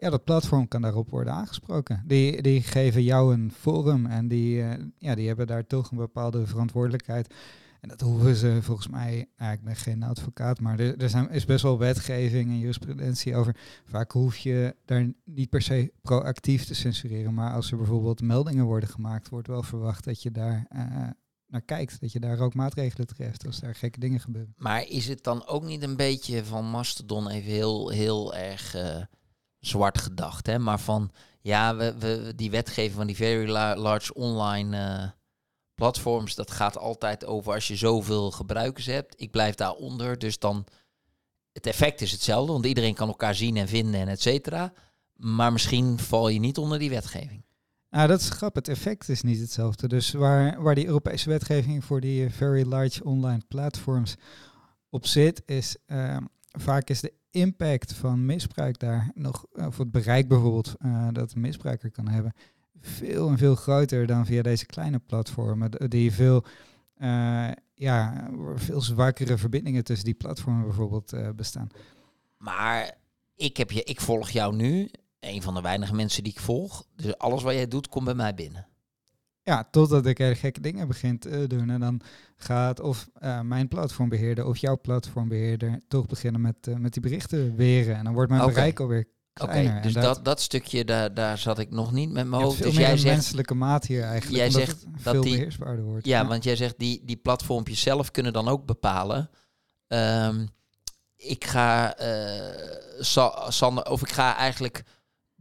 [0.00, 2.02] ja, dat platform kan daarop worden aangesproken.
[2.06, 4.64] Die, die geven jou een forum en die,
[4.98, 7.34] ja, die hebben daar toch een bepaalde verantwoordelijkheid
[7.82, 11.30] en dat hoeven ze volgens mij, nou, ik ben geen advocaat, maar er, er zijn,
[11.30, 13.56] is best wel wetgeving en jurisprudentie over.
[13.84, 18.64] Vaak hoef je daar niet per se proactief te censureren, maar als er bijvoorbeeld meldingen
[18.64, 21.08] worden gemaakt, wordt wel verwacht dat je daar uh,
[21.46, 24.54] naar kijkt, dat je daar ook maatregelen treft als daar gekke dingen gebeuren.
[24.56, 29.02] Maar is het dan ook niet een beetje van Mastodon even heel, heel erg uh,
[29.58, 30.58] zwart gedacht, hè?
[30.58, 31.10] Maar van,
[31.40, 34.76] ja, we, we, die wetgeving van die very large online...
[34.76, 35.10] Uh,
[35.82, 39.20] platforms, dat gaat altijd over als je zoveel gebruikers hebt.
[39.20, 40.66] Ik blijf daaronder, dus dan...
[41.52, 44.72] Het effect is hetzelfde, want iedereen kan elkaar zien en vinden en et cetera.
[45.16, 47.44] Maar misschien val je niet onder die wetgeving.
[47.90, 48.66] Nou, dat is grappig.
[48.66, 49.88] Het effect is niet hetzelfde.
[49.88, 54.14] Dus waar, waar die Europese wetgeving voor die very large online platforms
[54.90, 56.16] op zit, is uh,
[56.50, 61.40] vaak is de impact van misbruik daar nog, of het bereik bijvoorbeeld uh, dat een
[61.40, 62.32] misbruiker kan hebben,
[62.80, 65.70] veel en veel groter dan via deze kleine platformen.
[65.88, 66.44] Die veel,
[66.98, 71.68] uh, ja, veel zwakkere verbindingen tussen die platformen bijvoorbeeld uh, bestaan.
[72.36, 72.94] Maar
[73.34, 76.86] ik, heb je, ik volg jou nu, een van de weinige mensen die ik volg.
[76.96, 78.66] Dus alles wat jij doet, komt bij mij binnen.
[79.44, 81.70] Ja, totdat ik hele gekke dingen begin te doen.
[81.70, 82.00] En dan
[82.36, 87.56] gaat of uh, mijn platformbeheerder of jouw platformbeheerder toch beginnen met, uh, met die berichten
[87.56, 87.96] weren.
[87.96, 88.54] En dan wordt mijn okay.
[88.54, 89.06] bereik alweer
[89.40, 92.56] Oké, dus dat, dat, dat, stukje, daar, daar zat ik nog niet met mijn hoofd.
[92.56, 94.36] Veel dus meer jij zegt, menselijke maat hier eigenlijk.
[94.36, 96.06] Jij zegt dat veel die, beheersbaarder wordt.
[96.06, 99.30] Ja, ja, want jij zegt die, die platformpjes zelf kunnen dan ook bepalen.
[99.88, 100.48] Um,
[101.16, 102.70] ik ga uh,
[103.00, 104.84] Sa Sander, of ik ga eigenlijk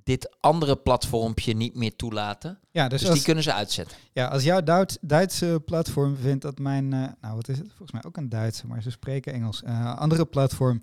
[0.04, 2.60] dit andere platformpje niet meer toelaten.
[2.72, 3.98] Ja, dus, dus als, die kunnen ze uitzetten.
[4.12, 7.92] Ja, als jouw Duits, Duitse platform vindt dat mijn, uh, nou wat is het, volgens
[7.92, 9.62] mij ook een Duitse, maar ze spreken Engels.
[9.66, 10.82] Uh, andere platform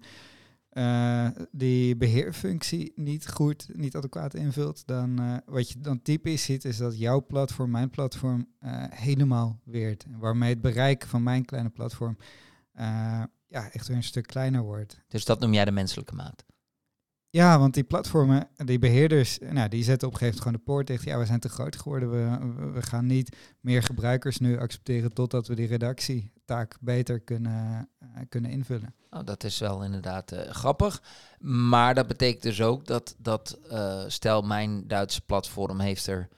[0.72, 6.64] uh, die beheerfunctie niet goed, niet adequaat invult, dan uh, wat je dan typisch ziet
[6.64, 10.04] is dat jouw platform, mijn platform, uh, helemaal weert.
[10.18, 12.16] Waarmee het bereik van mijn kleine platform
[13.46, 15.00] ja, echt weer een stuk kleiner wordt.
[15.08, 16.44] Dus dat noem jij de menselijke maat?
[17.38, 20.72] Ja, want die platformen, die beheerders, nou, die zetten op een gegeven moment gewoon de
[20.72, 21.04] poort dicht.
[21.04, 22.10] Ja, we zijn te groot geworden.
[22.72, 28.50] We, gaan niet meer gebruikers nu accepteren totdat we die redactietaak beter kunnen, uh, kunnen
[28.50, 28.94] invullen.
[29.10, 31.02] Nou, dat is wel inderdaad uh, grappig.
[31.40, 36.28] Maar dat betekent dus ook dat, dat uh, stel mijn Duitse platform heeft er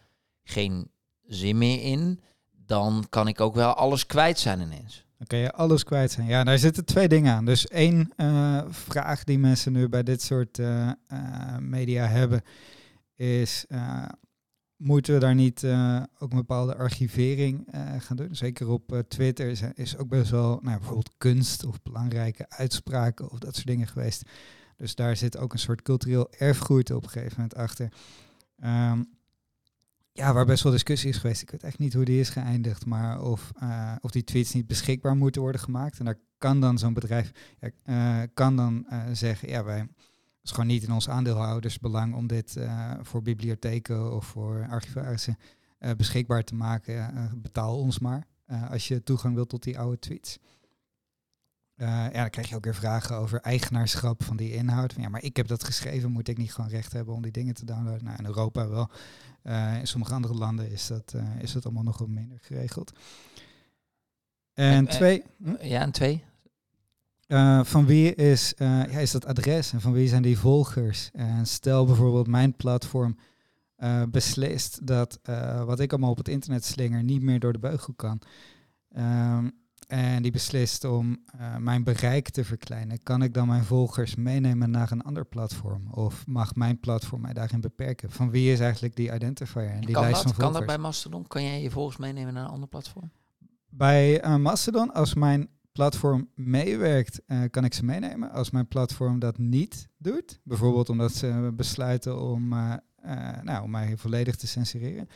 [0.43, 0.91] geen
[1.27, 2.21] zin meer in,
[2.51, 5.07] dan kan ik ook wel alles kwijt zijn ineens.
[5.21, 6.27] Dan kan je alles kwijt zijn.
[6.27, 7.45] Ja, daar zitten twee dingen aan.
[7.45, 12.43] Dus één uh, vraag die mensen nu bij dit soort uh, uh, media hebben,
[13.15, 13.67] is
[14.77, 15.65] moeten we daar niet
[16.19, 17.69] ook een bepaalde archivering
[17.99, 18.35] gaan doen?
[18.35, 23.39] Zeker op Twitter is, is ook best wel nou, bijvoorbeeld kunst of belangrijke uitspraken of
[23.39, 24.23] dat soort dingen geweest.
[24.77, 27.93] Dus daar zit ook een soort cultureel erfgoed op een gegeven moment achter.
[28.65, 29.19] Um,
[30.13, 31.43] ja, waar best wel discussie is geweest.
[31.43, 34.67] Ik weet echt niet hoe die is geëindigd, maar of, uh, of die tweets niet
[34.67, 35.99] beschikbaar moeten worden gemaakt.
[35.99, 37.33] En daar kan dan zo'n bedrijf
[37.85, 42.27] uh, kan dan uh, zeggen, ja, wij het is gewoon niet in ons aandeelhoudersbelang om
[42.27, 42.57] dit
[43.03, 45.39] voor bibliotheken of voor archivarissen
[45.97, 47.15] beschikbaar te maken.
[47.43, 48.27] betaal ons maar
[48.71, 50.39] als je toegang wilt tot die oude tweets.
[51.87, 54.93] Ja, dan krijg je ook weer vragen over eigenaarschap van die inhoud.
[54.93, 57.33] Van, ja, maar ik heb dat geschreven, moet ik niet gewoon recht hebben om die
[57.33, 58.05] dingen te downloaden?
[58.05, 58.91] Nou, in Europa wel.
[59.43, 62.93] Uh, in sommige andere landen is dat, uh, is dat allemaal nog wat minder geregeld.
[64.55, 65.23] En, en twee.
[65.43, 65.55] Hm?
[65.61, 66.25] Ja, en twee.
[67.63, 71.11] Van wie is, ja, is dat adres en van wie zijn die volgers?
[71.13, 73.19] En stel bijvoorbeeld mijn platform
[74.09, 75.21] beslist dat
[75.65, 78.21] wat ik allemaal op het internet slinger niet meer door de beugel kan.
[78.97, 79.60] Um,
[79.91, 84.71] en die beslist om uh, mijn bereik te verkleinen, kan ik dan mijn volgers meenemen
[84.71, 85.93] naar een ander platform?
[85.93, 88.11] Of mag mijn platform mij daarin beperken?
[88.11, 90.23] Van wie is eigenlijk die identifier en die kan lijst dat?
[90.23, 90.59] van volgers?
[90.59, 91.27] Kan dat bij Mastodon?
[91.27, 93.11] Kan jij je volgers meenemen naar een ander platform?
[93.69, 98.31] Bij uh, Mastodon, als mijn platform meewerkt, uh, kan ik ze meenemen.
[98.31, 102.49] Als mijn platform dat niet doet, bijvoorbeeld omdat ze besluiten om,
[103.43, 105.09] nou, om mij volledig te censureren,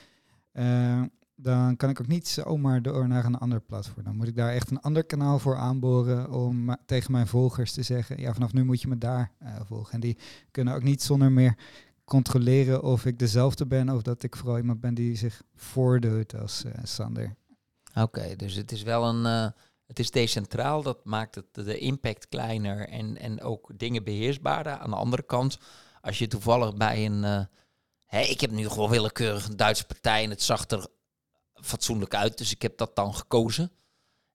[1.37, 4.05] dan kan ik ook niet zomaar door naar een ander platform.
[4.05, 7.82] Dan moet ik daar echt een ander kanaal voor aanboren om tegen mijn volgers te
[7.82, 9.93] zeggen, ja, vanaf nu moet je me daar uh, volgen.
[9.93, 10.18] En die
[10.51, 11.59] kunnen ook niet zonder meer
[12.05, 16.64] controleren of ik dezelfde ben of dat ik vooral iemand ben die zich voordoet als
[16.64, 17.37] uh, Sander.
[17.95, 19.51] Oké, dus het is wel een, uh,
[19.87, 24.72] het is decentraal, dat maakt het de impact kleiner en, en ook dingen beheersbaarder.
[24.72, 25.59] Aan de andere kant,
[26.01, 27.22] als je toevallig bij een,
[28.07, 30.87] hé, ik heb nu gewoon willekeurig een Duitse partij en het zag er
[31.65, 32.39] fatsoenlijk uit.
[32.39, 33.71] Dus ik heb dat dan gekozen.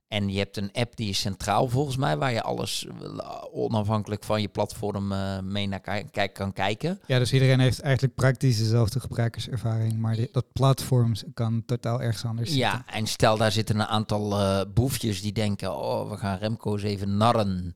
[0.10, 4.24] En je hebt een app die is centraal volgens mij, waar je alles eh, onafhankelijk
[4.24, 7.00] van je platform uh, mee naar kijk, kan kijken.
[7.06, 12.26] Ja, dus iedereen heeft eigenlijk praktisch dezelfde gebruikerservaring, maar die, dat platform kan totaal ergens
[12.26, 12.94] anders Ja, zitten.
[12.94, 16.84] en stel daar zitten een aantal uh, boefjes die denken, oh, we gaan Remco eens
[16.84, 17.76] even narren.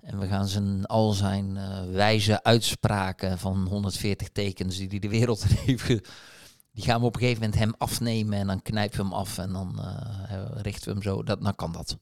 [0.00, 1.58] En we gaan zijn, al zijn
[1.92, 6.08] wijze uitspraken van 140 tekens die hij de wereld heeft
[6.76, 9.38] die gaan we op een gegeven moment hem afnemen en dan knijpen we hem af
[9.38, 11.22] en dan uh, richten we hem zo.
[11.22, 11.98] Dat, dan kan dat.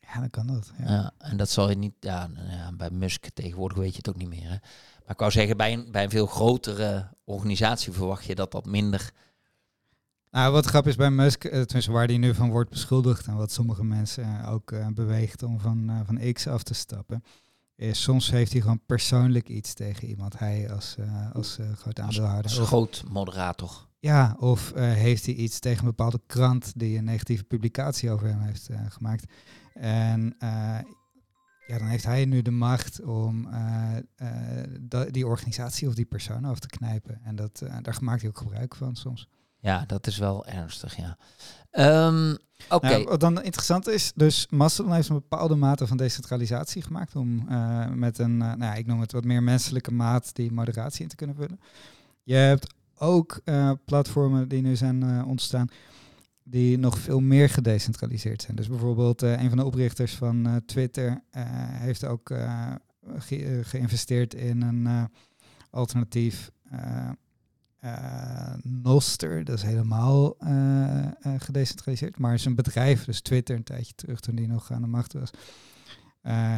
[0.00, 0.72] Ja, dan kan dat.
[0.78, 0.84] Ja.
[0.90, 1.12] ja.
[1.18, 4.16] en dat zal je niet, ja, nou ja, bij Musk tegenwoordig weet je het ook
[4.16, 4.48] niet meer.
[4.48, 4.56] Hè.
[5.04, 8.66] Maar ik wou zeggen, bij een, bij een veel grotere organisatie verwacht je dat dat
[8.66, 9.10] minder.
[10.30, 13.52] Nou, wat grappig is bij Musk, tenminste waar hij nu van wordt beschuldigd en wat
[13.52, 17.22] sommige mensen ook uh, beweegt om van, uh, van X af te stappen
[17.78, 20.38] is soms heeft hij gewoon persoonlijk iets tegen iemand.
[20.38, 22.44] Hij als, uh, als uh, groot aandeelhouder.
[22.44, 23.86] Als, als groot moderator.
[23.98, 28.28] Ja, of uh, heeft hij iets tegen een bepaalde krant die een negatieve publicatie over
[28.28, 29.32] hem heeft gemaakt.
[29.74, 30.34] En
[31.66, 33.48] ja, dan heeft hij nu de macht om
[35.10, 37.20] die organisatie of die persoon af te knijpen.
[37.24, 39.28] En dat, daar maakt hij ook gebruik van soms.
[39.60, 41.18] Ja, dat is wel ernstig, ja.
[41.72, 42.36] Um,
[42.70, 42.88] Oké.
[42.88, 47.46] Nou, wat dan interessant is, dus Mastodon heeft een bepaalde mate van decentralisatie gemaakt om
[47.50, 51.08] uh, met een, uh, nou ik noem het wat meer menselijke maat die moderatie in
[51.08, 51.60] te kunnen vullen.
[52.22, 55.68] Je hebt ook uh, platformen die nu zijn ontstaan
[56.44, 58.56] die nog veel meer gedecentraliseerd zijn.
[58.56, 61.22] Dus bijvoorbeeld een van de oprichters van Twitter
[61.70, 62.30] heeft ook
[63.18, 65.08] ge geïnvesteerd in een
[65.70, 66.50] alternatief
[67.84, 71.06] uh, Noster, dat is helemaal uh,
[71.38, 72.18] gedecentraliseerd.
[72.18, 75.30] Maar zijn bedrijf, dus Twitter een tijdje terug toen die nog aan de macht was,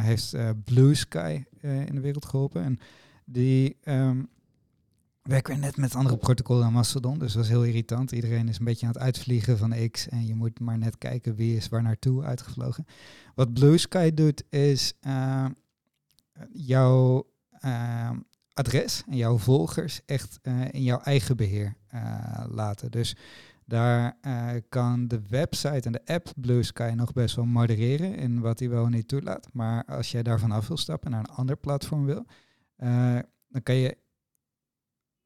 [0.01, 2.63] heeft Blue Sky in de wereld geholpen.
[2.63, 2.79] En
[3.25, 4.29] die um,
[5.21, 8.11] werken net met andere protocollen dan Mastodon, dus dat is heel irritant.
[8.11, 11.35] Iedereen is een beetje aan het uitvliegen van X en je moet maar net kijken
[11.35, 12.85] wie is waar naartoe uitgevlogen.
[13.35, 14.93] Wat Blue Sky doet is
[16.53, 17.29] jouw
[18.53, 22.91] adres en jouw volgers echt uh, in jouw eigen beheer uh, laten.
[22.91, 23.15] Dus
[23.65, 28.39] daar uh, kan de website en de app Blue Sky nog best wel modereren in
[28.39, 29.47] wat hij wel en niet toelaat.
[29.53, 32.25] Maar als jij daarvan af wil stappen naar een ander platform wil,
[33.49, 33.97] dan kan je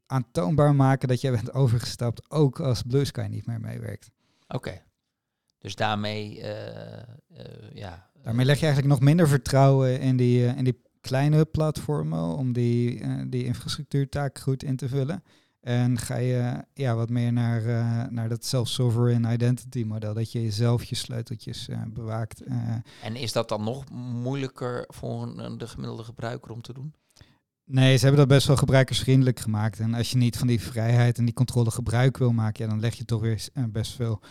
[0.06, 4.12] aantoonbaar maken dat jij bent overgestapt, ook als Blue Sky niet meer meewerkt.
[4.48, 4.82] Oké.
[5.58, 7.06] Dus daarmee, eh, eh,
[7.74, 8.10] ja.
[8.24, 13.02] Daarmee leg je eigenlijk nog minder vertrouwen in die, in die kleine platformen om die,
[13.30, 15.24] die infrastructuurtaak goed in te vullen.
[15.62, 20.42] En ga je ja, wat meer naar, uh, naar dat self-sovereign identity model, dat je
[20.42, 22.44] jezelf je sleuteltjes uh, bewaakt.
[23.02, 23.90] En is dat dan nog
[24.24, 26.94] moeilijker voor een, de gemiddelde gebruiker om te doen?
[27.64, 29.80] Nee, ze hebben dat best wel gebruikersvriendelijk gemaakt.
[29.80, 32.80] En als je niet van die vrijheid en die controle gebruik wil maken, ja, dan
[32.80, 34.22] leg je toch weer best veel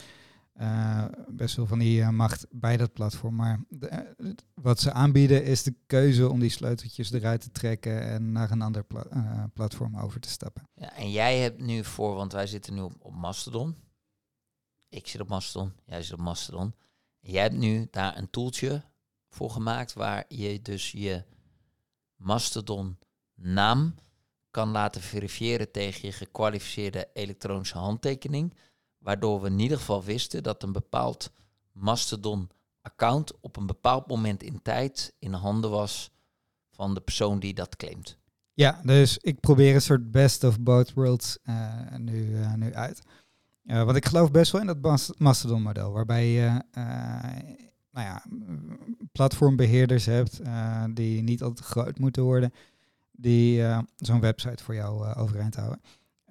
[0.61, 3.35] uh, best wel van die uh, macht bij dat platform.
[3.35, 8.03] Maar de, uh, wat ze aanbieden is de keuze om die sleuteltjes eruit te trekken
[8.03, 10.69] en naar een ander pla platform over te stappen.
[10.75, 13.77] Ja, en jij hebt nu voor, want wij zitten nu op, op Mastodon.
[14.89, 16.75] Ik zit op Mastodon, jij zit op Mastodon.
[17.21, 18.83] Jij hebt nu daar een toeltje
[19.29, 21.25] voor gemaakt waar je dus je
[22.17, 22.99] Mastodon
[23.35, 23.95] naam
[24.51, 28.55] kan laten verifiëren tegen je gekwalificeerde elektronische handtekening
[29.05, 31.31] waardoor we in ieder geval wisten dat een bepaald
[31.73, 36.11] Mastodon-account op een bepaald moment in tijd in handen was
[36.71, 38.19] van de persoon die dat claimt.
[38.55, 43.03] Ja, dus ik probeer een soort best of both worlds uh, nu, uh, nu uit.
[43.65, 46.63] Uh, want ik geloof best wel in dat Mastodon-model, waarbij je
[47.91, 48.25] nou ja,
[49.13, 50.41] platformbeheerders hebt
[50.95, 52.53] die niet altijd groot moeten worden,
[53.13, 53.63] die
[53.97, 55.81] zo'n website voor jou overeind houden.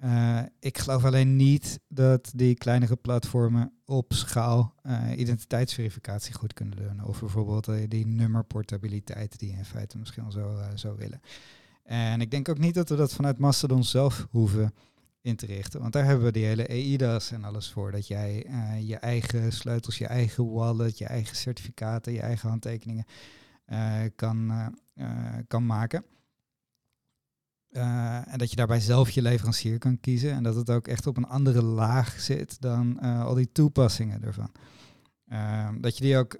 [0.02, 6.76] Uh, ik geloof alleen niet dat die kleinere platformen op schaal uh, identiteitsverificatie goed kunnen
[6.76, 7.04] doen.
[7.04, 11.20] Of bijvoorbeeld uh, die nummerportabiliteit die in feite misschien al zo zou willen.
[11.82, 14.74] En ik denk ook niet dat we dat vanuit Mastodon zelf hoeven
[15.20, 15.80] in te richten.
[15.80, 17.90] Want daar hebben we die hele EIDA's en alles voor.
[17.92, 18.46] Dat jij
[18.80, 23.04] je eigen sleutels, je eigen wallet, je eigen certificaten, je eigen handtekeningen
[24.16, 24.52] kan,
[25.46, 26.04] kan maken.
[27.76, 30.32] Uh, en dat je daarbij zelf je leverancier kan kiezen.
[30.32, 34.22] En dat het ook echt op een andere laag zit dan uh, al die toepassingen
[34.22, 34.50] ervan.
[35.28, 36.38] Uh, dat je die ook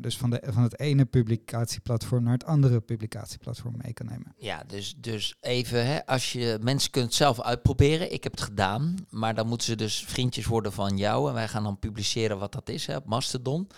[0.00, 4.34] dus van, de, van het ene publicatieplatform naar het andere publicatieplatform mee kan nemen.
[4.36, 8.12] Ja, dus, dus even, hè, als je mensen kunt zelf uitproberen.
[8.12, 11.28] Ik heb het gedaan, maar dan moeten ze dus vriendjes worden van jou.
[11.28, 13.68] En wij gaan dan publiceren wat dat is hè, op Mastodon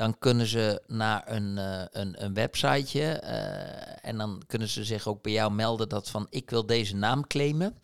[0.00, 5.06] dan kunnen ze naar een, uh, een, een websiteje uh, en dan kunnen ze zich
[5.06, 7.78] ook bij jou melden dat van ik wil deze naam claimen.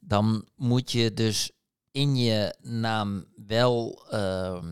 [0.00, 1.50] Dan moet je dus
[1.90, 4.64] in je naam wel uh,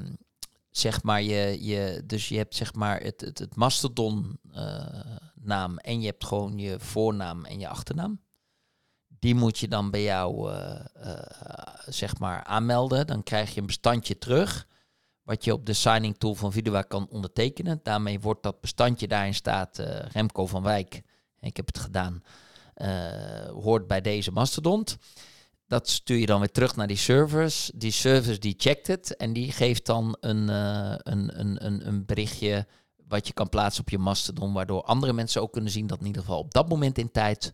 [0.71, 4.87] zeg maar je, je dus je hebt zeg maar het, het, het mastodon uh,
[5.35, 8.21] naam en je hebt gewoon je voornaam en je achternaam.
[9.19, 10.53] Die moet je dan bij jou
[11.87, 13.07] zeg maar aanmelden.
[13.07, 14.69] Dan krijg je een bestandje terug
[15.31, 17.81] wat je op de signing tool van Vidua kan ondertekenen.
[17.83, 21.03] Daarmee wordt dat bestandje daarin staat uh, Remco van Wijk,
[21.41, 22.23] ik heb het gedaan,
[22.77, 22.89] uh,
[23.63, 24.97] hoort bij deze mastodont.
[25.67, 27.71] Dat stuur je dan weer terug naar die servers.
[27.75, 32.05] Die servers die checkt het en die geeft dan een, uh, een, een, een, een
[32.05, 32.67] berichtje
[33.09, 36.07] wat je kan plaatsen op je mastodon, waardoor andere mensen ook kunnen zien dat in
[36.07, 37.53] ieder geval op dat moment in tijd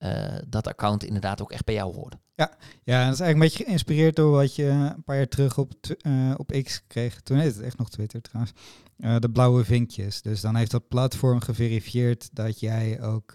[0.00, 2.16] uh, dat account inderdaad ook echt bij jou hoort.
[2.34, 5.58] Ja, ja, dat is eigenlijk een beetje geïnspireerd door wat je een paar jaar terug
[5.58, 5.72] op,
[6.06, 7.20] uh, op X kreeg.
[7.20, 8.54] Toen heette het echt nog Twitter trouwens.
[8.96, 10.22] Uh, de blauwe vinkjes.
[10.22, 13.32] Dus dan heeft dat platform geverifieerd dat jij ook,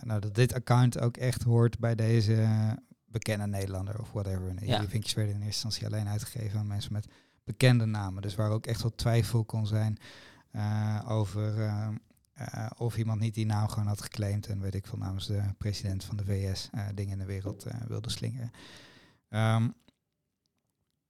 [0.00, 2.48] nou dat dit account ook echt hoort bij deze
[3.06, 4.48] bekende Nederlander of whatever.
[4.48, 4.78] En ja.
[4.78, 7.06] Die vinkjes werden in eerste instantie alleen uitgegeven aan mensen met
[7.44, 8.22] bekende namen.
[8.22, 9.98] Dus waar ook echt wel twijfel kon zijn
[11.08, 11.54] over
[12.40, 15.42] uh, of iemand niet die naam gewoon had geclaimd en weet ik veel namens de
[15.58, 18.50] president van de VS uh, dingen in de wereld uh, wilde slingeren.
[19.28, 19.74] Um,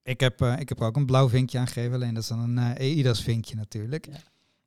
[0.02, 2.76] ik, heb, ik heb er ook een blauw vinkje aangegeven, alleen dat is dan een
[2.76, 4.08] EIDAS vinkje natuurlijk.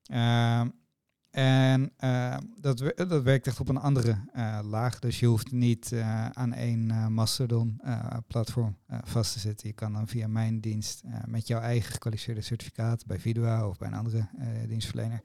[0.04, 0.62] Ja.
[0.62, 0.78] Um,
[1.30, 1.94] en
[2.58, 4.18] dat, dat werkt echt op een andere
[4.64, 5.94] laag, dus je hoeft niet
[6.34, 7.82] aan één Mastodon
[8.28, 9.68] platform vast te zitten.
[9.68, 13.88] Je kan dan via mijn dienst met jouw eigen gekwalificeerde certificaat bij Vidua of bij
[13.88, 14.28] een andere
[14.68, 15.22] dienstverlener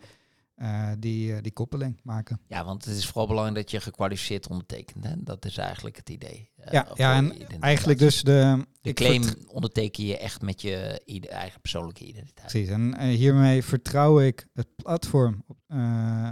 [0.56, 2.40] uh, die, uh, die koppeling maken.
[2.46, 5.04] Ja, want het is vooral belangrijk dat je gekwalificeerd ondertekent.
[5.04, 5.22] Hè?
[5.22, 6.50] Dat is eigenlijk het idee.
[6.58, 8.66] Uh, ja, ja en eigenlijk dus de...
[8.80, 11.00] De claim onderteken je echt met je
[11.30, 12.48] eigen persoonlijke identiteit.
[12.48, 15.58] Precies, en hiermee vertrouw ik het platform op,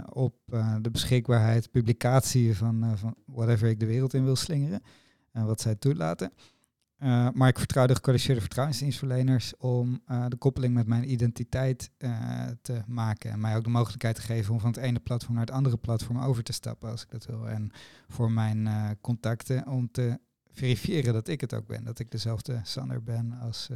[0.09, 0.35] op
[0.81, 4.83] de beschikbaarheid, publicatie van, van whatever ik de wereld in wil slingeren.
[5.31, 6.33] En wat zij toelaten.
[7.03, 12.45] Uh, maar ik vertrouw de gekwalificeerde vertrouwensdienstverleners om uh, de koppeling met mijn identiteit uh,
[12.61, 13.31] te maken.
[13.31, 15.77] En mij ook de mogelijkheid te geven om van het ene platform naar het andere
[15.77, 17.49] platform over te stappen als ik dat wil.
[17.49, 17.71] En
[18.07, 18.69] voor mijn
[19.01, 20.19] contacten om te
[20.51, 21.83] verifiëren dat ik het ook ben.
[21.83, 23.69] Dat ik dezelfde Sander ben als,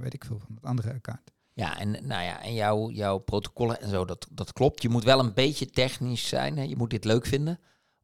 [0.00, 1.32] weet ik veel, van het andere account.
[1.52, 4.82] Ja, en, nou ja, en jouw, jouw protocollen en zo, dat, dat klopt.
[4.82, 6.56] Je moet wel een beetje technisch zijn.
[6.56, 6.62] Hè?
[6.62, 7.58] Je moet dit leuk vinden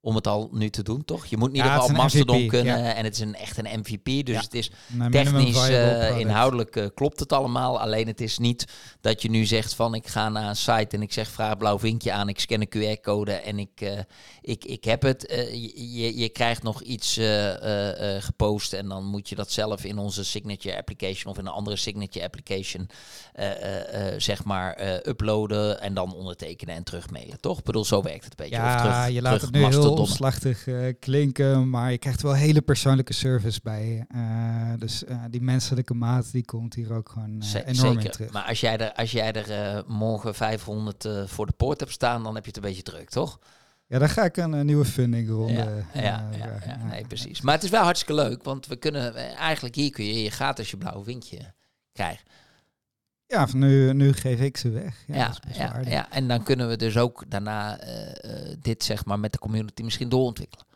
[0.07, 1.27] om het al nu te doen, toch?
[1.27, 2.95] Je moet ieder het geval Mastodon MVP, kunnen ja.
[2.95, 4.05] en het is een, echt een MVP.
[4.05, 4.41] Dus Ja.
[4.41, 4.71] het is
[5.11, 7.81] technisch, eh, inhoudelijk eh, klopt het allemaal.
[7.81, 8.65] Alleen het is niet
[9.01, 11.79] dat je nu zegt van ik ga naar een site en ik zeg vraag blauw
[11.79, 13.99] vinkje aan, ik scan een QR-code en ik, eh,
[14.41, 15.25] ik, ik heb het.
[15.53, 17.21] Je, je, krijgt nog iets
[18.19, 21.77] gepost en dan moet je dat zelf in onze signature application of in een andere
[21.77, 22.89] signature application
[24.17, 27.59] zeg maar uploaden en dan ondertekenen en terugmailen, toch?
[27.59, 28.63] Ik bedoel, zo werkt het een beetje.
[28.63, 30.29] Ja, Of terug, je laat terug het nu heel Mastodon.
[30.29, 34.07] omslachtig eh, klinken, maar je krijgt wel hele persoonlijke service bij.
[34.09, 38.11] eh, dus eh, die menselijke maat die komt hier ook gewoon enorm in Zeker.
[38.11, 38.33] terug.
[38.33, 42.23] Maar als jij er, als jij er morgen 500 eh, voor de poort hebt staan,
[42.23, 43.39] dan heb je het een beetje druk, toch?
[43.87, 45.53] Ja, dan ga ik een, nieuwe funding ronde.
[45.53, 46.69] Ja, ja, ja, vragen.
[46.69, 47.41] ja, nee, precies.
[47.41, 50.71] Maar het is wel hartstikke leuk, want we kunnen eigenlijk hier kun je je gratis
[50.71, 51.53] je blauwe vinkje
[51.93, 52.25] krijgen.
[53.29, 55.05] Ja, van nu, nu geef ik ze weg.
[55.07, 59.05] Ja, Ja, ja, ja, en dan kunnen we dus ook daarna eh, eh, dit zeg
[59.05, 60.67] maar met de community misschien doorontwikkelen.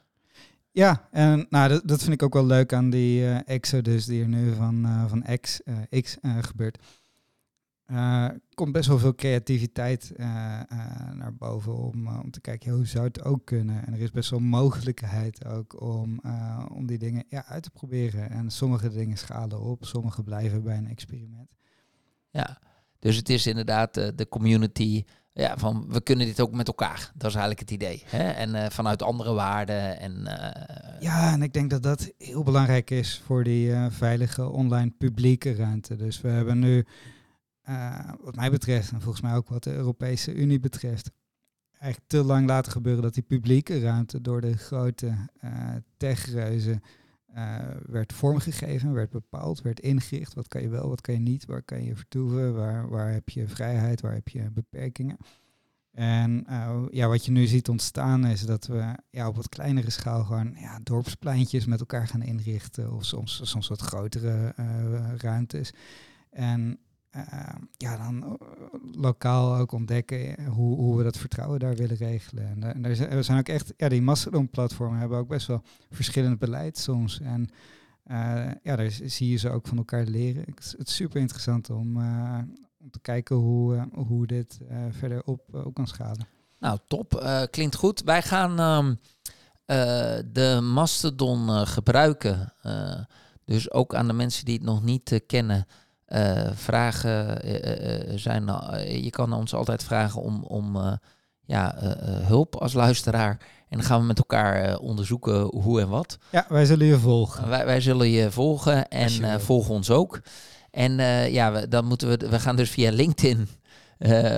[0.70, 4.22] Ja, en nou, dat, dat vind ik ook wel leuk aan die eh, exodus die
[4.22, 5.60] er nu van, van X,
[6.00, 6.78] X gebeurt.
[7.84, 13.24] Er komt best wel veel creativiteit naar boven om, om te kijken hoe zou het
[13.24, 13.86] ook kunnen.
[13.86, 16.20] En er is best wel mogelijkheid ook om,
[16.72, 18.30] om die dingen ja, uit te proberen.
[18.30, 21.59] En sommige dingen schalen op, sommige blijven bij een experiment.
[22.30, 22.58] Ja,
[22.98, 25.04] dus het is inderdaad eh, de community.
[25.32, 27.12] Ja, van we kunnen dit ook met elkaar.
[27.14, 28.02] Dat is eigenlijk het idee.
[28.06, 28.30] Hè?
[28.30, 30.00] En eh, vanuit andere waarden.
[30.00, 34.90] En, eh, Ja, en ik denk dat dat heel belangrijk is voor die veilige online
[34.98, 35.96] publieke ruimte.
[35.96, 36.86] Dus we hebben nu,
[38.20, 41.10] wat mij betreft, en volgens mij ook wat de Europese Unie betreft,
[41.72, 45.14] eigenlijk te lang laten gebeuren dat die publieke ruimte door de grote
[45.96, 46.82] techreuzen
[47.34, 50.34] eh, werd vormgegeven, werd bepaald, werd ingericht.
[50.34, 53.28] Wat kan je wel, wat kan je niet, waar kan je vertoeven, waar, waar heb
[53.28, 55.16] je vrijheid, waar heb je beperkingen.
[55.90, 59.90] En eh, ja, wat je nu ziet ontstaan is dat we ja, op wat kleinere
[59.90, 62.92] schaal gewoon ja, dorpspleintjes met elkaar gaan inrichten.
[62.92, 65.72] Of soms, soms wat grotere eh, ruimtes.
[66.30, 66.78] En
[67.76, 68.30] ja, dan eh,
[68.92, 72.48] lokaal ook ontdekken hoe, hoe we dat vertrouwen daar willen regelen.
[72.48, 76.38] En, eh, en er zijn- ook echt, ja, die Mastodon-platformen hebben ook best wel verschillend
[76.38, 77.20] beleid soms.
[77.20, 77.48] En
[78.04, 80.44] eh, ja, daar zie je ze ook van elkaar leren.
[80.54, 82.38] Het is, super interessant om, eh,
[82.80, 86.26] om te kijken hoe, eh, hoe dit eh, verder op, eh, op kan schalen.
[86.58, 87.14] Nou, top.
[87.14, 88.02] Eh, klinkt goed.
[88.02, 88.94] Wij gaan ehm,
[89.64, 92.52] eh, de Mastodon eh, gebruiken.
[92.62, 93.00] Eh,
[93.44, 95.66] dus ook aan de mensen die het nog niet eh, kennen.
[96.10, 98.44] Eh, vragen eh, eh, zijn.
[99.02, 100.98] je kan ons altijd vragen om, om
[101.44, 101.74] ja,
[102.26, 103.38] hulp als luisteraar.
[103.68, 106.18] En dan gaan we met elkaar onderzoeken hoe en wat.
[106.30, 107.48] Ja, wij zullen je volgen.
[107.48, 110.20] Wij, wij zullen je volgen en je volg ons ook.
[110.70, 110.92] En
[111.32, 113.48] ja, we, dan moeten we, we gaan dus via LinkedIn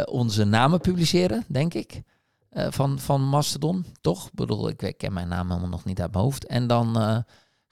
[0.04, 2.02] onze namen publiceren, denk ik.
[2.50, 4.26] van, van Mastodon, toch?
[4.26, 6.46] Ik bedoel, ik, ik ken mijn naam helemaal nog niet uit mijn hoofd.
[6.46, 7.24] En dan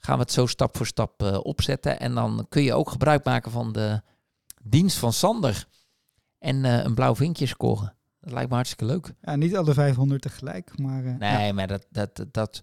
[0.03, 1.99] gaan we het zo stap voor stap eh, opzetten.
[1.99, 4.01] En dan kun je ook gebruik maken van de
[4.63, 5.67] dienst van Sander.
[6.39, 7.95] En eh, een blauw vinkje scoren.
[8.19, 9.13] Dat lijkt me hartstikke leuk.
[9.21, 11.53] Ja, niet alle 500 tegelijk, maar eh, Nee, ja.
[11.53, 12.61] maar dat, dat, dat, dat-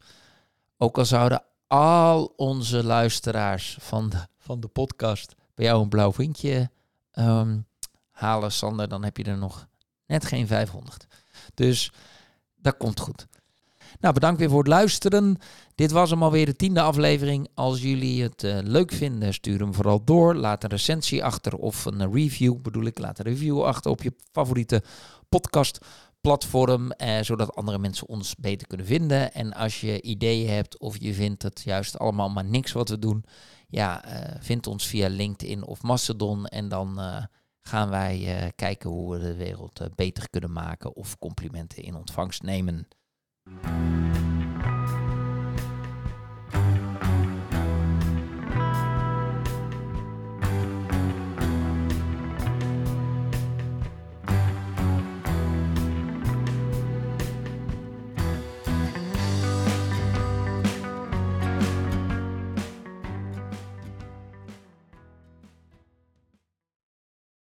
[0.76, 6.12] Ook al zouden al onze luisteraars van de, van de podcast bij jou een blauw
[6.12, 6.70] vinkje
[7.10, 7.58] ehm,
[8.10, 9.68] halen, Sander, dan heb je er nog
[10.06, 11.06] net geen 500.
[11.54, 11.92] Dus
[12.56, 13.26] dat komt goed.
[14.00, 15.36] Nou, bedankt weer voor het luisteren.
[15.74, 17.48] Dit was hem alweer de tiende aflevering.
[17.54, 20.34] Als jullie het eh, leuk vinden, stuur hem vooral door.
[20.34, 22.98] Laat een recensie achter of een review, bedoel ik.
[22.98, 24.82] Laat een review achter op je favoriete
[25.28, 29.32] podcastplatform, eh, zodat andere mensen ons beter kunnen vinden.
[29.32, 32.98] En als je ideeën hebt of je vindt het juist allemaal maar niks wat we
[32.98, 33.24] doen,
[33.68, 37.24] ja, eh, vind ons via LinkedIn of Mastodon en dan eh,
[37.60, 42.42] gaan wij eh, kijken hoe we de wereld beter kunnen maken of complimenten in ontvangst
[42.42, 42.88] nemen.
[43.56, 44.27] Thank you.